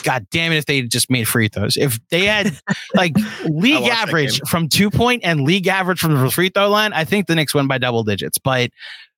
[0.03, 1.77] God damn it if they just made free throws.
[1.77, 2.59] If they had
[2.95, 3.13] like
[3.45, 7.27] league average from two point and league average from the free throw line, I think
[7.27, 8.39] the Knicks win by double digits.
[8.39, 8.71] But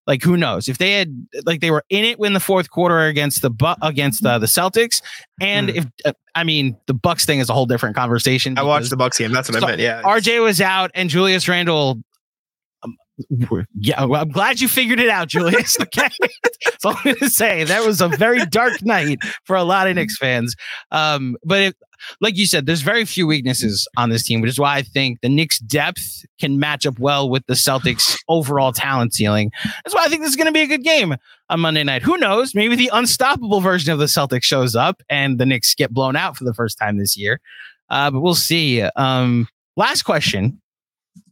[0.07, 3.01] like who knows if they had like they were in it in the fourth quarter
[3.07, 5.03] against the Bu- against uh, the Celtics
[5.41, 5.77] and Hmm.
[5.79, 8.59] if uh, I mean the Bucks thing is a whole different conversation.
[8.59, 9.33] I watched the Bucks game.
[9.33, 9.81] That's what So, I meant.
[9.83, 10.03] Yeah.
[10.03, 11.99] RJ was out and Julius Randle.
[13.79, 15.77] Yeah, well, I'm glad you figured it out, Julius.
[15.87, 16.09] Okay,
[16.65, 17.65] that's all I'm to say.
[17.65, 20.55] That was a very dark night for a lot of Knicks fans.
[20.91, 21.75] Um, but if,
[22.21, 25.21] like you said, there's very few weaknesses on this team, which is why I think
[25.21, 29.51] the Knicks' depth can match up well with the Celtics' overall talent ceiling.
[29.65, 31.17] That's why I think this is going to be a good game
[31.49, 32.03] on Monday night.
[32.03, 32.55] Who knows?
[32.55, 36.37] Maybe the unstoppable version of the Celtics shows up and the Knicks get blown out
[36.37, 37.41] for the first time this year.
[37.89, 38.83] Uh, but we'll see.
[38.83, 40.61] Um, last question.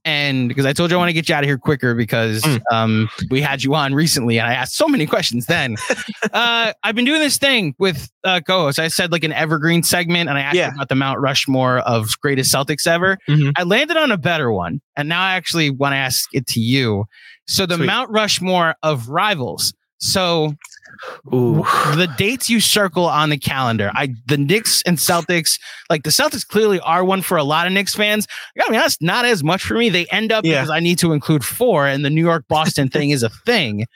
[0.06, 2.42] And because I told you I want to get you out of here quicker because
[2.42, 2.60] Mm.
[2.70, 5.76] um, we had you on recently and I asked so many questions then.
[6.32, 8.78] uh, I've been doing this thing with uh, co-hosts.
[8.78, 10.72] I said like an evergreen segment and I asked Yeah.
[10.74, 13.16] about the Mount Rushmore of greatest Celtics ever.
[13.28, 13.52] Mhm.
[13.56, 14.80] I landed on a better one.
[14.96, 17.06] And now I actually want to ask it to you.
[17.46, 17.86] So the Sweet.
[17.86, 19.72] Mount Rushmore of rivals.
[19.98, 20.54] So
[21.32, 21.64] Ooh.
[21.96, 23.90] the dates you circle on the calendar.
[23.94, 25.58] I the Knicks and Celtics,
[25.90, 28.26] like the Celtics clearly are one for a lot of Knicks fans.
[28.56, 29.88] I gotta be honest, not as much for me.
[29.88, 30.60] They end up Yeah.
[30.60, 33.86] because I need to include four, and the New York Boston thing is a thing.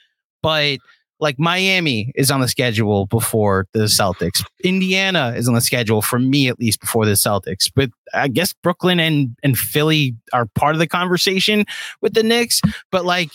[0.42, 0.78] But
[1.20, 4.40] like Miami is on the schedule before the Celtics.
[4.62, 7.68] Indiana is on the schedule for me at least before the Celtics.
[7.74, 11.64] But I guess Brooklyn and and Philly are part of the conversation
[12.00, 12.60] with the Knicks.
[12.92, 13.30] But like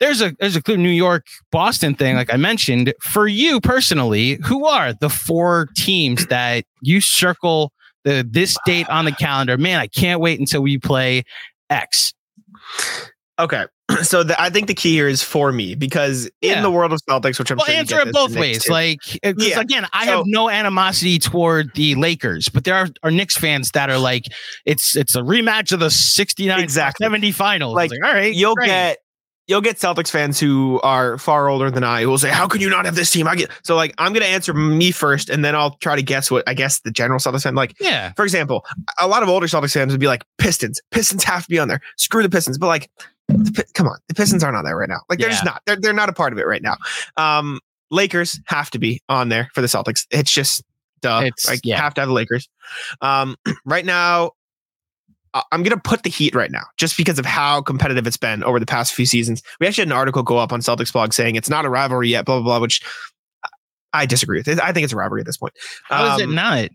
[0.00, 2.92] there's a there's a clear New York Boston thing, like I mentioned.
[3.00, 7.72] For you personally, who are the four teams that you circle
[8.04, 9.56] the this date on the calendar?
[9.58, 11.22] Man, I can't wait until we play
[11.70, 12.12] X.
[13.38, 13.64] Okay.
[14.02, 16.56] So the, I think the key here is for me because Yeah.
[16.56, 18.64] in the world of Celtics, which I'm Well, sure answer get it both ways.
[18.64, 18.72] too.
[18.72, 19.60] Like, uh, Yeah.
[19.60, 23.70] again, I So- have no animosity toward the Lakers, but there are, are Knicks fans
[23.70, 24.24] that are like,
[24.64, 27.04] it's it's a rematch of the 69 Exactly.
[27.04, 27.76] 70 finals.
[27.76, 28.66] Like, Like, all right, you'll great.
[28.66, 28.98] get
[29.46, 32.60] you'll get Celtics fans who are far older than I who will say, "How can
[32.60, 35.44] you not have this team?" I get so like I'm gonna answer me first, and
[35.44, 37.76] then I'll try to guess what I guess the general Celtics fan like.
[37.80, 38.12] yeah.
[38.14, 38.64] For example,
[39.00, 41.68] a lot of older Celtics fans would be like, "Pistons, Pistons have to be on
[41.68, 41.80] there.
[41.96, 42.90] Screw the Pistons." But like,
[43.28, 45.00] the, come on, the Pistons aren't on there right now.
[45.08, 45.62] Like they're just not.
[45.66, 46.76] They're they're not a part of it right now.
[47.16, 50.06] Um, Lakers have to be on there for the Celtics.
[50.10, 50.62] It's just
[51.00, 51.20] duh.
[51.24, 51.80] It's- like yeah.
[51.80, 52.48] have to have the Lakers.
[53.00, 54.32] Um, right now.
[55.52, 58.58] I'm gonna put the Heat right now, just because of how competitive it's been over
[58.58, 59.42] the past few seasons.
[59.60, 62.08] We actually had an article go up on Celtics blog saying it's not a rivalry
[62.08, 62.82] yet, blah blah blah, which
[63.92, 64.60] I disagree with.
[64.60, 65.54] I think it's a rivalry at this point.
[65.84, 66.68] How is it Um, not?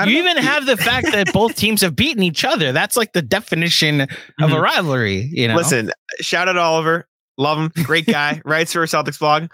[0.00, 0.12] You know.
[0.12, 2.70] even have the fact that both teams have beaten each other.
[2.70, 4.02] That's like the definition
[4.40, 5.28] of a rivalry.
[5.32, 5.90] You know, Listen,
[6.20, 7.08] shout out to Oliver.
[7.36, 7.84] Love him.
[7.84, 8.40] Great guy.
[8.44, 9.50] Writes for a Celtics blog.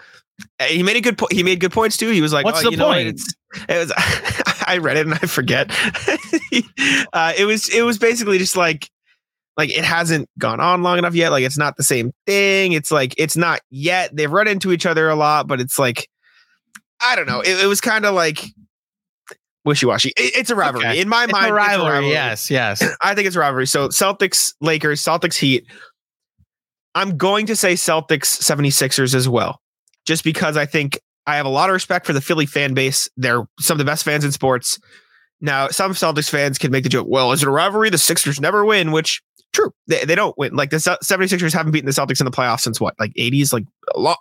[0.67, 1.33] He made a good point.
[1.33, 2.11] He made good points too.
[2.11, 3.07] He was like, What's oh, the you know point?
[3.07, 3.33] It's,
[3.67, 3.91] it was.
[4.67, 5.69] I read it and I forget.
[7.13, 7.69] uh, it was.
[7.69, 8.89] It was basically just like,
[9.57, 11.29] like it hasn't gone on long enough yet.
[11.29, 12.73] Like it's not the same thing.
[12.73, 14.15] It's like it's not yet.
[14.15, 16.09] They've run into each other a lot, but it's like,
[17.01, 17.41] I don't know.
[17.41, 18.45] It, it was kind of like
[19.65, 20.09] wishy washy.
[20.09, 21.01] It, it's a rivalry Okay.
[21.01, 21.45] in my it's mind.
[21.45, 22.09] a it's rivalry.
[22.09, 22.83] Yes, yes.
[23.01, 23.67] I think it's a rivalry.
[23.67, 25.65] So Celtics, Lakers, Celtics, Heat.
[26.93, 29.59] I'm going to say Celtics, 76ers as well,
[30.05, 30.97] just because I think
[31.27, 33.09] I have a lot of respect for the Philly fan base.
[33.17, 34.79] They're some of the best fans in sports.
[35.41, 37.89] Now, some Celtics fans can make the joke, well, is it a rivalry?
[37.89, 39.21] The Sixers never win, which
[39.55, 39.73] true.
[39.87, 40.55] They, they don't win.
[40.55, 43.53] Like the Ce- 76ers haven't beaten the Celtics in the playoffs since what, like 80s?
[43.53, 43.65] Like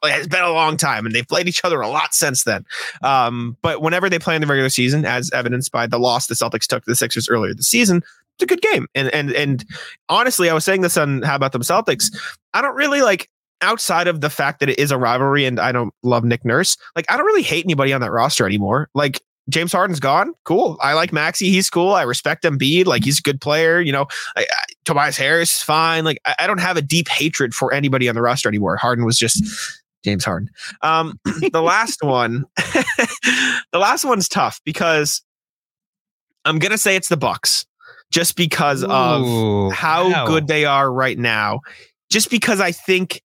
[0.04, 2.64] it's been a long time and they've played each other a lot since then.
[3.02, 6.34] Um, but whenever they play in the regular season, as evidenced by the loss the
[6.34, 8.02] Celtics took to the Sixers earlier this season,
[8.36, 8.86] it's a good game.
[8.94, 9.64] And and and
[10.08, 12.16] honestly, I was saying this on How About Them Celtics.
[12.52, 13.28] I don't really like
[13.60, 16.76] outside of the fact that it is a rivalry and I don't love Nick Nurse.
[16.96, 18.88] Like I don't really hate anybody on that roster anymore.
[18.94, 20.32] Like James Harden's gone.
[20.44, 20.78] Cool.
[20.80, 21.50] I like Maxey.
[21.50, 21.92] He's cool.
[21.92, 22.86] I respect Embiid.
[22.86, 23.80] Like he's a good player.
[23.80, 26.04] You know, I, I, Tobias Harris is fine.
[26.04, 28.76] Like I, I, don't have a deep hatred for anybody on the roster anymore.
[28.76, 29.44] Harden was just
[30.02, 30.50] James Harden.
[30.82, 31.18] Um,
[31.52, 35.22] the last one, the last one's tough because
[36.44, 37.66] I'm gonna say it's the Bucks,
[38.10, 40.26] just because Ooh, of how wow.
[40.26, 41.60] good they are right now.
[42.10, 43.22] Just because I think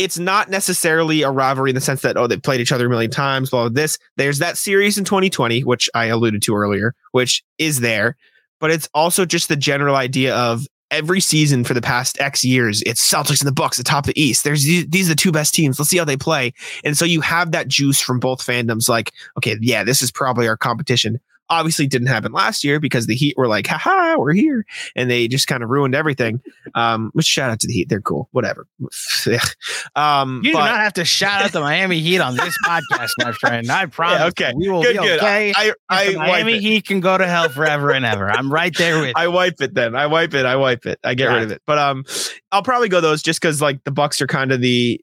[0.00, 2.88] it's not necessarily a rivalry in the sense that oh they played each other a
[2.88, 3.52] million times.
[3.52, 8.16] Well, this there's that series in 2020, which I alluded to earlier, which is there,
[8.60, 12.82] but it's also just the general idea of every season for the past X years,
[12.82, 14.42] it's Celtics and the Bucks atop the East.
[14.42, 15.78] There's these, these are the two best teams.
[15.78, 16.52] Let's see how they play.
[16.82, 18.88] And so you have that juice from both fandoms.
[18.88, 21.20] Like, okay, yeah, this is probably our competition.
[21.50, 24.64] Obviously, didn't happen last year because the Heat were like, haha, we're here.
[24.96, 26.40] And they just kind of ruined everything.
[26.74, 27.88] Um, which shout out to the Heat.
[27.88, 28.28] They're cool.
[28.32, 28.66] Whatever.
[29.96, 33.32] um, you do not have to shout out the Miami Heat on this podcast, my
[33.32, 33.70] friend.
[33.70, 34.20] I promise.
[34.20, 34.52] Yeah, okay.
[34.54, 35.18] We will good, be good.
[35.18, 35.52] okay.
[35.56, 38.30] I, I, I Miami Heat can go to hell forever and ever.
[38.30, 39.96] I'm right there with I wipe it then.
[39.96, 40.46] I wipe it.
[40.46, 40.98] I wipe it.
[41.04, 41.34] I get right.
[41.34, 41.62] rid of it.
[41.66, 42.04] But um,
[42.52, 45.00] I'll probably go those just because like the Bucks are kind of the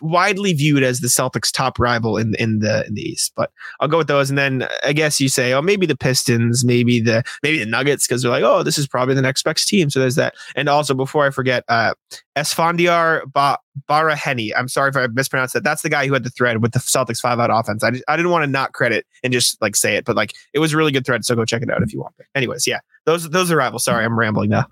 [0.00, 3.32] widely viewed as the Celtics' top rival in in the in the East.
[3.36, 3.50] But
[3.80, 7.00] I'll go with those, and then I guess you say, oh, maybe the Pistons, maybe
[7.00, 9.90] the maybe the Nuggets, because they're like, oh, this is probably the next best team.
[9.90, 10.34] So there's that.
[10.56, 11.94] And also, before I forget, uh,
[12.36, 13.58] Esfandiar ba-
[13.88, 14.52] Baraheni.
[14.56, 15.64] I'm sorry if I mispronounced that.
[15.64, 17.82] That's the guy who had the thread with the Celtics five out offense.
[17.84, 20.58] I, I didn't want to not credit and just like say it, but like it
[20.58, 21.24] was a really good thread.
[21.24, 22.14] So go check it out if you want.
[22.34, 23.84] Anyways, yeah, those those are rivals.
[23.84, 24.66] Sorry, I'm rambling now.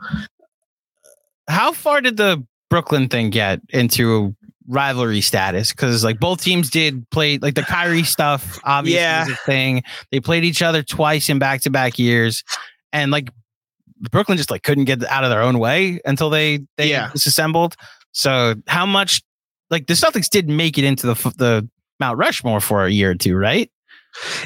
[1.49, 4.35] How far did the Brooklyn thing get into
[4.69, 9.25] rivalry status because like both teams did play like the Kyrie stuff obviously yeah.
[9.25, 9.83] is a thing.
[10.11, 12.43] They played each other twice in back to back years,
[12.93, 13.31] and like
[14.11, 17.11] Brooklyn just like couldn't get out of their own way until they they yeah.
[17.13, 17.77] disassembled.
[18.13, 19.23] So how much
[19.71, 21.69] like the Celtics did make it into the the
[22.01, 23.71] Mount Rushmore for a year or two, right?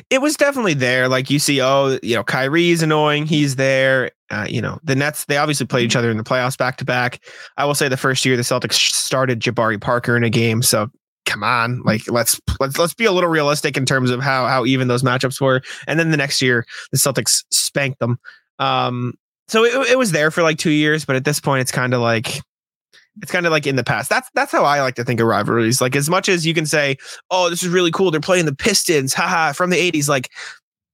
[0.08, 1.08] It was definitely there.
[1.08, 3.26] Like you see, oh, you know, Kyrie's annoying.
[3.26, 4.10] He's there.
[4.30, 6.84] Uh, you know, the Nets, they obviously played each other in the playoffs back to
[6.84, 7.20] back.
[7.56, 10.62] I will say the first year the Celtics started Jabari Parker in a game.
[10.62, 10.88] So
[11.26, 14.64] come on, like let's let's let's be a little realistic in terms of how how
[14.66, 15.62] even those matchups were.
[15.86, 18.18] And then the next year the Celtics spanked them.
[18.58, 19.14] Um,
[19.48, 21.92] so it, it was there for like two years, but at this point it's kind
[21.92, 22.40] of like
[23.22, 24.08] it's kind of like in the past.
[24.08, 25.80] That's that's how I like to think of rivalries.
[25.80, 26.96] Like as much as you can say,
[27.30, 28.10] "Oh, this is really cool.
[28.10, 30.30] They're playing the Pistons, haha, from the '80s." Like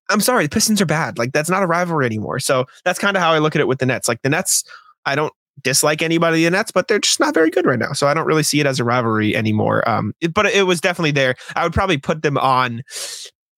[0.09, 1.19] I'm sorry, the Pistons are bad.
[1.19, 2.39] Like that's not a rivalry anymore.
[2.39, 4.09] So that's kind of how I look at it with the Nets.
[4.09, 4.65] Like the Nets,
[5.05, 5.33] I don't
[5.63, 7.93] dislike anybody in the Nets, but they're just not very good right now.
[7.93, 9.89] So I don't really see it as a rivalry anymore.
[9.89, 11.35] Um, it, but it was definitely there.
[11.55, 12.83] I would probably put them on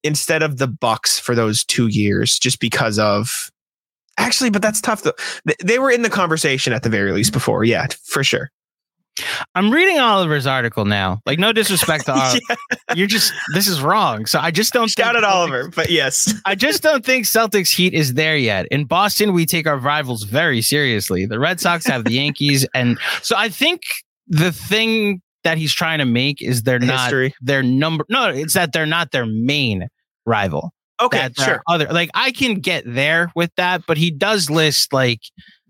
[0.04, 3.50] instead of the Bucks for those two years, just because of
[4.16, 4.50] actually.
[4.50, 5.14] But that's tough though.
[5.62, 7.64] They were in the conversation at the very least before.
[7.64, 8.50] Yeah, for sure.
[9.54, 11.20] I'm reading Oliver's article now.
[11.26, 12.40] Like, no disrespect to Oliver.
[12.48, 12.94] yeah.
[12.94, 14.26] You're just this is wrong.
[14.26, 16.32] So I just don't shout at Oliver, but yes.
[16.44, 18.66] I just don't think Celtics Heat is there yet.
[18.70, 21.26] In Boston, we take our rivals very seriously.
[21.26, 23.82] The Red Sox have the Yankees, and so I think
[24.26, 27.28] the thing that he's trying to make is they're History.
[27.28, 28.04] not their number.
[28.08, 29.88] No, it's that they're not their main
[30.26, 30.72] rival.
[31.00, 31.62] Okay, sure.
[31.68, 35.20] Other like I can get there with that, but he does list like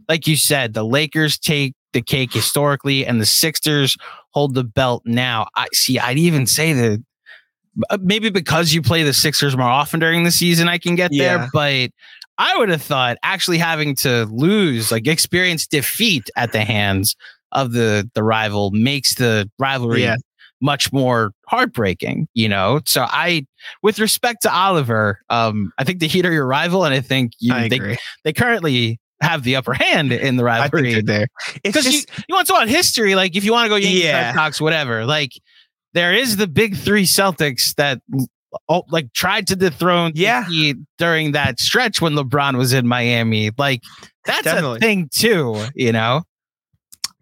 [0.09, 3.97] like you said, the Lakers take the cake historically, and the Sixers
[4.31, 5.47] hold the belt now.
[5.57, 5.99] I see.
[5.99, 7.03] I'd even say that
[7.91, 11.13] uh, maybe because you play the Sixers more often during the season, I can get
[11.13, 11.39] yeah.
[11.39, 11.49] there.
[11.53, 11.91] But
[12.39, 17.17] I would have thought actually having to lose, like experience defeat at the hands
[17.53, 20.17] of the the rival, makes the rivalry yeah.
[20.61, 22.29] much more heartbreaking.
[22.35, 23.47] You know, so I,
[23.83, 27.33] with respect to Oliver, um, I think the Heat are your rival, and I think
[27.39, 31.03] you, I they, they currently have the upper hand in the rivalry.
[31.03, 31.29] There.
[31.63, 34.05] Because you, you want to talk about history, like if you want to go Yankees,
[34.05, 34.27] yeah.
[34.27, 35.33] Red Sox, whatever, like
[35.95, 38.01] there is the big three Celtics that
[38.69, 40.47] oh, like tried to dethrone yeah.
[40.99, 43.51] during that stretch when LeBron was in Miami.
[43.57, 43.83] Like
[44.25, 44.77] that's Definitely.
[44.77, 46.23] a thing too, you know.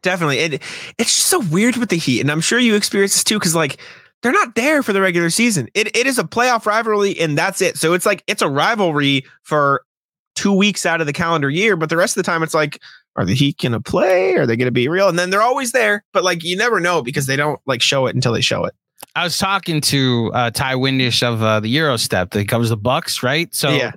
[0.02, 0.38] Definitely.
[0.38, 0.62] It,
[0.98, 2.20] it's just so weird with the Heat.
[2.20, 3.80] And I'm sure you experience this too, because like
[4.22, 5.68] they're not there for the regular season.
[5.74, 7.76] It, it is a playoff rivalry, and that's it.
[7.76, 9.82] So it's like it's a rivalry for
[10.36, 12.80] two weeks out of the calendar year, but the rest of the time it's like,
[13.16, 14.34] are the Heat gonna play?
[14.36, 15.08] Are they gonna be real?
[15.08, 18.06] And then they're always there, but like you never know because they don't like show
[18.06, 18.74] it until they show it.
[19.14, 22.76] I was talking to uh, Ty Windish of uh, the Euro Step that covers the
[22.76, 23.52] Bucks, right?
[23.54, 23.92] So yeah.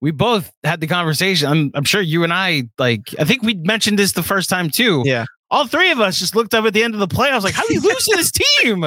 [0.00, 1.48] we both had the conversation.
[1.48, 3.14] I'm, I'm sure you and I like.
[3.18, 5.02] I think we mentioned this the first time too.
[5.04, 7.54] Yeah all three of us just looked up at the end of the playoffs like,
[7.54, 8.84] how do you lose to this team?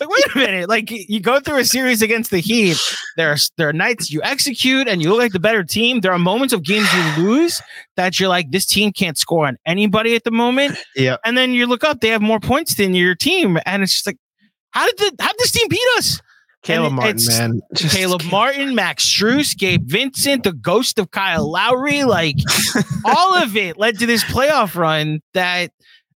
[0.00, 0.68] Like, wait a minute.
[0.68, 2.76] Like you go through a series against the Heat.
[3.16, 6.00] There are there are nights you execute and you look like the better team.
[6.00, 7.60] There are moments of games you lose
[7.96, 10.78] that you're like, this team can't score on anybody at the moment.
[10.96, 11.16] Yeah.
[11.24, 13.58] And then you look up, they have more points than your team.
[13.66, 14.16] And it's just like,
[14.70, 16.20] how did the how did this team beat us?
[16.62, 17.60] Caleb And Martin, man.
[17.74, 22.36] Just- Caleb Martin, Max Strus, Gabe Vincent, the ghost of Kyle Lowry, like
[23.04, 25.70] all of it led to this playoff run that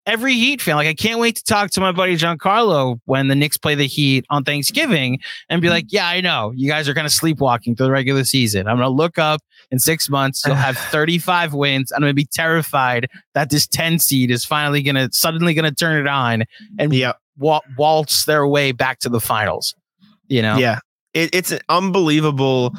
[0.07, 3.35] every Heat fan, like I can't wait to talk to my buddy Giancarlo when the
[3.35, 6.95] Knicks play the Heat on Thanksgiving and be like, yeah, I know you guys are
[6.95, 8.69] kind of sleepwalking through the regular season.
[8.69, 9.41] I'm going to look up
[9.71, 11.91] in six months, you'll have 35 wins.
[11.93, 15.69] I'm going to be terrified that this 10 seed is finally going to suddenly going
[15.69, 16.45] to turn it on
[16.79, 19.75] and Yeah, wa- waltz their way back to the finals.
[20.29, 20.57] You know?
[20.57, 20.81] yeah.
[21.15, 22.75] It, it's an unbelievable.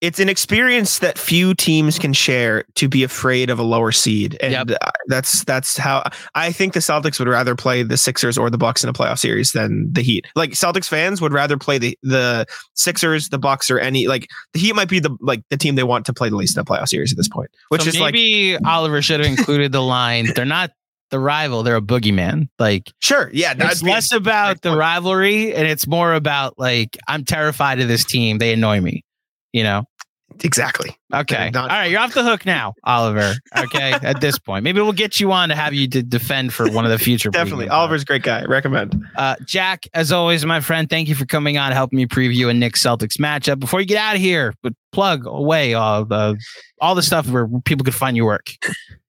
[0.00, 4.36] It's an experience that few teams can share to be afraid of a lower seed,
[4.40, 4.78] and Yep.
[5.08, 6.04] that's that's how
[6.36, 9.18] I think the Celtics would rather play the Sixers or the Bucks in a playoff
[9.18, 10.26] series than the Heat.
[10.36, 14.60] Like Celtics fans would rather play the the Sixers, the Bucks, or any like the
[14.60, 16.64] Heat might be the like the team they want to play the least in a
[16.64, 19.82] playoff series at this point, which so is like maybe Oliver should have included the
[19.82, 20.28] line.
[20.34, 20.70] They're not
[21.10, 22.48] the rival; they're a boogeyman.
[22.60, 23.54] Like sure, yeah.
[23.58, 28.38] it's less about the rivalry, and it's more about like I'm terrified of this team.
[28.38, 29.02] They annoy me.
[29.52, 29.84] You know.
[30.44, 30.94] exactly.
[31.12, 31.50] Okay.
[31.50, 31.90] Not- All right.
[31.90, 33.34] You're off the hook now, Oliver.
[33.56, 33.92] Okay.
[33.92, 36.84] At this point, maybe we'll get you on to have you to defend for one
[36.84, 37.30] of the future.
[37.30, 37.68] Definitely.
[37.68, 38.44] Oliver's a great guy.
[38.44, 39.02] Recommend.
[39.16, 42.54] Uh, Jack, as always, my friend, thank you for coming on, helping me preview a
[42.54, 43.58] Knicks Celtics matchup.
[43.58, 46.38] Before you get out of here, but plug away all the
[46.80, 48.50] all the stuff where people could find your work.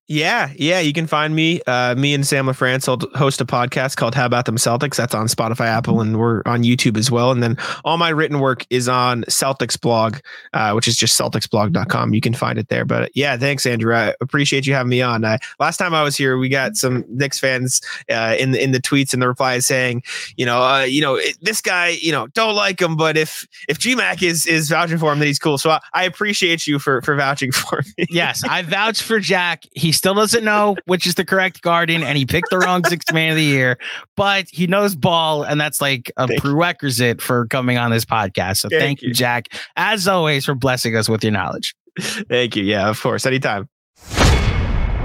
[0.09, 0.79] Yeah, yeah.
[0.79, 1.61] You can find me.
[1.67, 4.95] Uh, me and Sam LaFrance will host a podcast called How About Them Celtics.
[4.95, 7.31] That's on Spotify, Apple, and we're on YouTube as well.
[7.31, 10.17] And then all my written work is on Celtics blog,
[10.53, 12.15] uh, which is just celticsblog.com.
[12.15, 12.85] You can find it there.
[12.85, 13.95] But yeah, thanks, Andrew.
[13.95, 15.23] I appreciate you having me on.
[15.23, 17.79] Uh, last time I was here, we got some Knicks fans
[18.09, 20.01] uh, in the in the tweets and the replies saying,
[20.37, 23.77] you know, uh, you know, this guy, you know, don't like him, but if if
[23.77, 25.59] GMAC is is vouching for him, then he's cool.
[25.59, 28.07] So I, I appreciate you for for vouching for me.
[28.09, 29.65] Yes, I vouch for Jack.
[29.75, 33.13] He still doesn't know which is the correct garden, and he picked the wrong sixth
[33.13, 33.77] man of the year,
[34.15, 36.49] but he knows ball, and that's like a Thank you.
[36.49, 38.57] prerequisite for coming on this podcast.
[38.57, 39.13] So Thank thank, you, you.
[39.13, 41.75] Jack, as always, for blessing us with your knowledge.
[41.99, 42.63] Thank you.
[42.63, 43.25] Yeah, of course.
[43.25, 43.67] Anytime.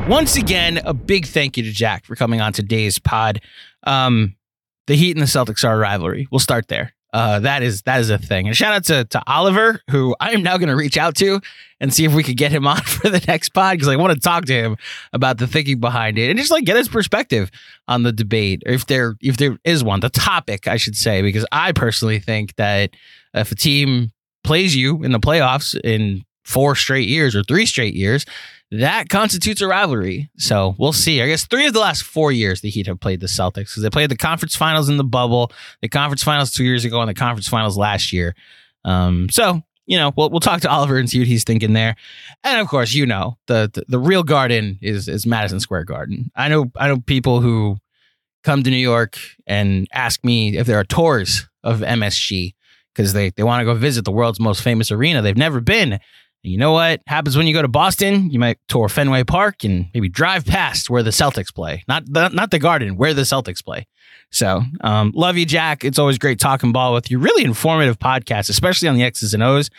[0.09, 3.41] Once again, a big thank you to Jack for coming on today's pod.
[3.83, 4.37] Um,
[4.87, 6.29] the Heat and the Celtics are a rivalry.
[6.31, 6.95] We'll start there.
[7.15, 8.49] Uh, that is that is a thing.
[8.49, 11.41] And shout out to to Oliver, who I am now going to reach out to
[11.79, 14.15] and see if we could get him on for the next pod because I want
[14.15, 14.77] to talk to him
[15.13, 17.53] about the thinking behind it and just like get his perspective
[17.87, 21.47] on the debate, if there if there is one, the topic I should say, because
[21.53, 22.91] I personally think that
[23.33, 24.11] if a team
[24.43, 28.27] plays you in the playoffs in four straight years or three straight years,
[28.81, 30.31] that constitutes a rivalry.
[30.37, 31.23] So we'll see.
[31.23, 33.83] I guess three of the last four years the Heat have played the Celtics because
[33.83, 35.53] they played the conference finals in the bubble,
[35.83, 38.35] the conference finals two years ago, and the conference finals last year.
[38.85, 41.97] Um, so you know, we'll we'll talk to Oliver and see what he's thinking there.
[42.43, 46.31] And of course, you know, the the, the real garden is is Madison Square Garden.
[46.35, 47.77] I know I know people who
[48.43, 52.55] come to New York and ask me if there are tours of MSG
[52.95, 55.23] because they they want to go visit the world's most famous arena.
[55.23, 56.01] They've never been.
[56.45, 58.31] You know what happens when you go to Boston?
[58.31, 61.85] You might tour Fenway Park and maybe drive past where the Celtics play.
[61.89, 63.87] Not the not the Garden, where the Celtics play.
[64.31, 65.85] So, um, love you, Jack.
[65.85, 67.19] It's always great talking ball with you.
[67.19, 69.71] Really informative podcast, especially on the X's and O's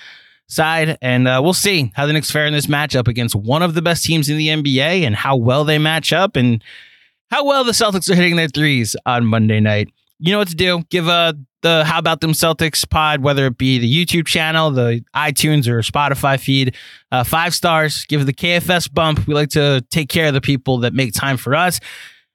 [0.48, 0.98] side.
[1.02, 3.82] And uh, we'll see how the Knicks fare in this matchup against one of the
[3.82, 6.64] best teams in the NBA and how well they match up and
[7.30, 9.90] how well the Celtics are hitting their threes on Monday night.
[10.26, 10.82] You know what to do.
[10.90, 15.06] Give uh, the How About Them Celtics pod, whether it be the YouTube channel, the
[15.16, 16.76] iTunes or Spotify feed,
[17.12, 18.06] uh, five stars.
[18.06, 19.28] Give the KFS bump.
[19.28, 21.80] We like to take care of the people that make time for us.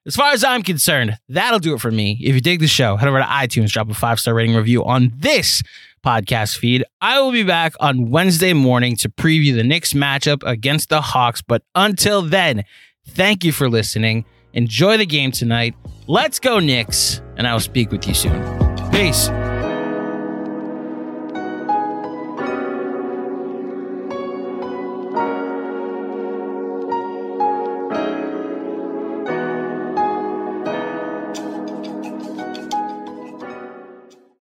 [0.07, 2.16] As far as I'm concerned, that'll do it for me.
[2.22, 4.84] If you dig the show, head over to iTunes, drop a five star rating review
[4.84, 5.61] on this
[6.07, 6.84] podcast feed.
[7.01, 11.43] I will be back on Wednesday morning to preview the Knicks matchup against the Hawks.
[11.43, 12.62] But until then,
[13.09, 14.26] thank you for listening.
[14.53, 15.74] Enjoy the game tonight.
[16.13, 17.23] Let's go, Knicks.
[17.37, 18.43] And I will speak with you soon.
[18.91, 19.29] Peace.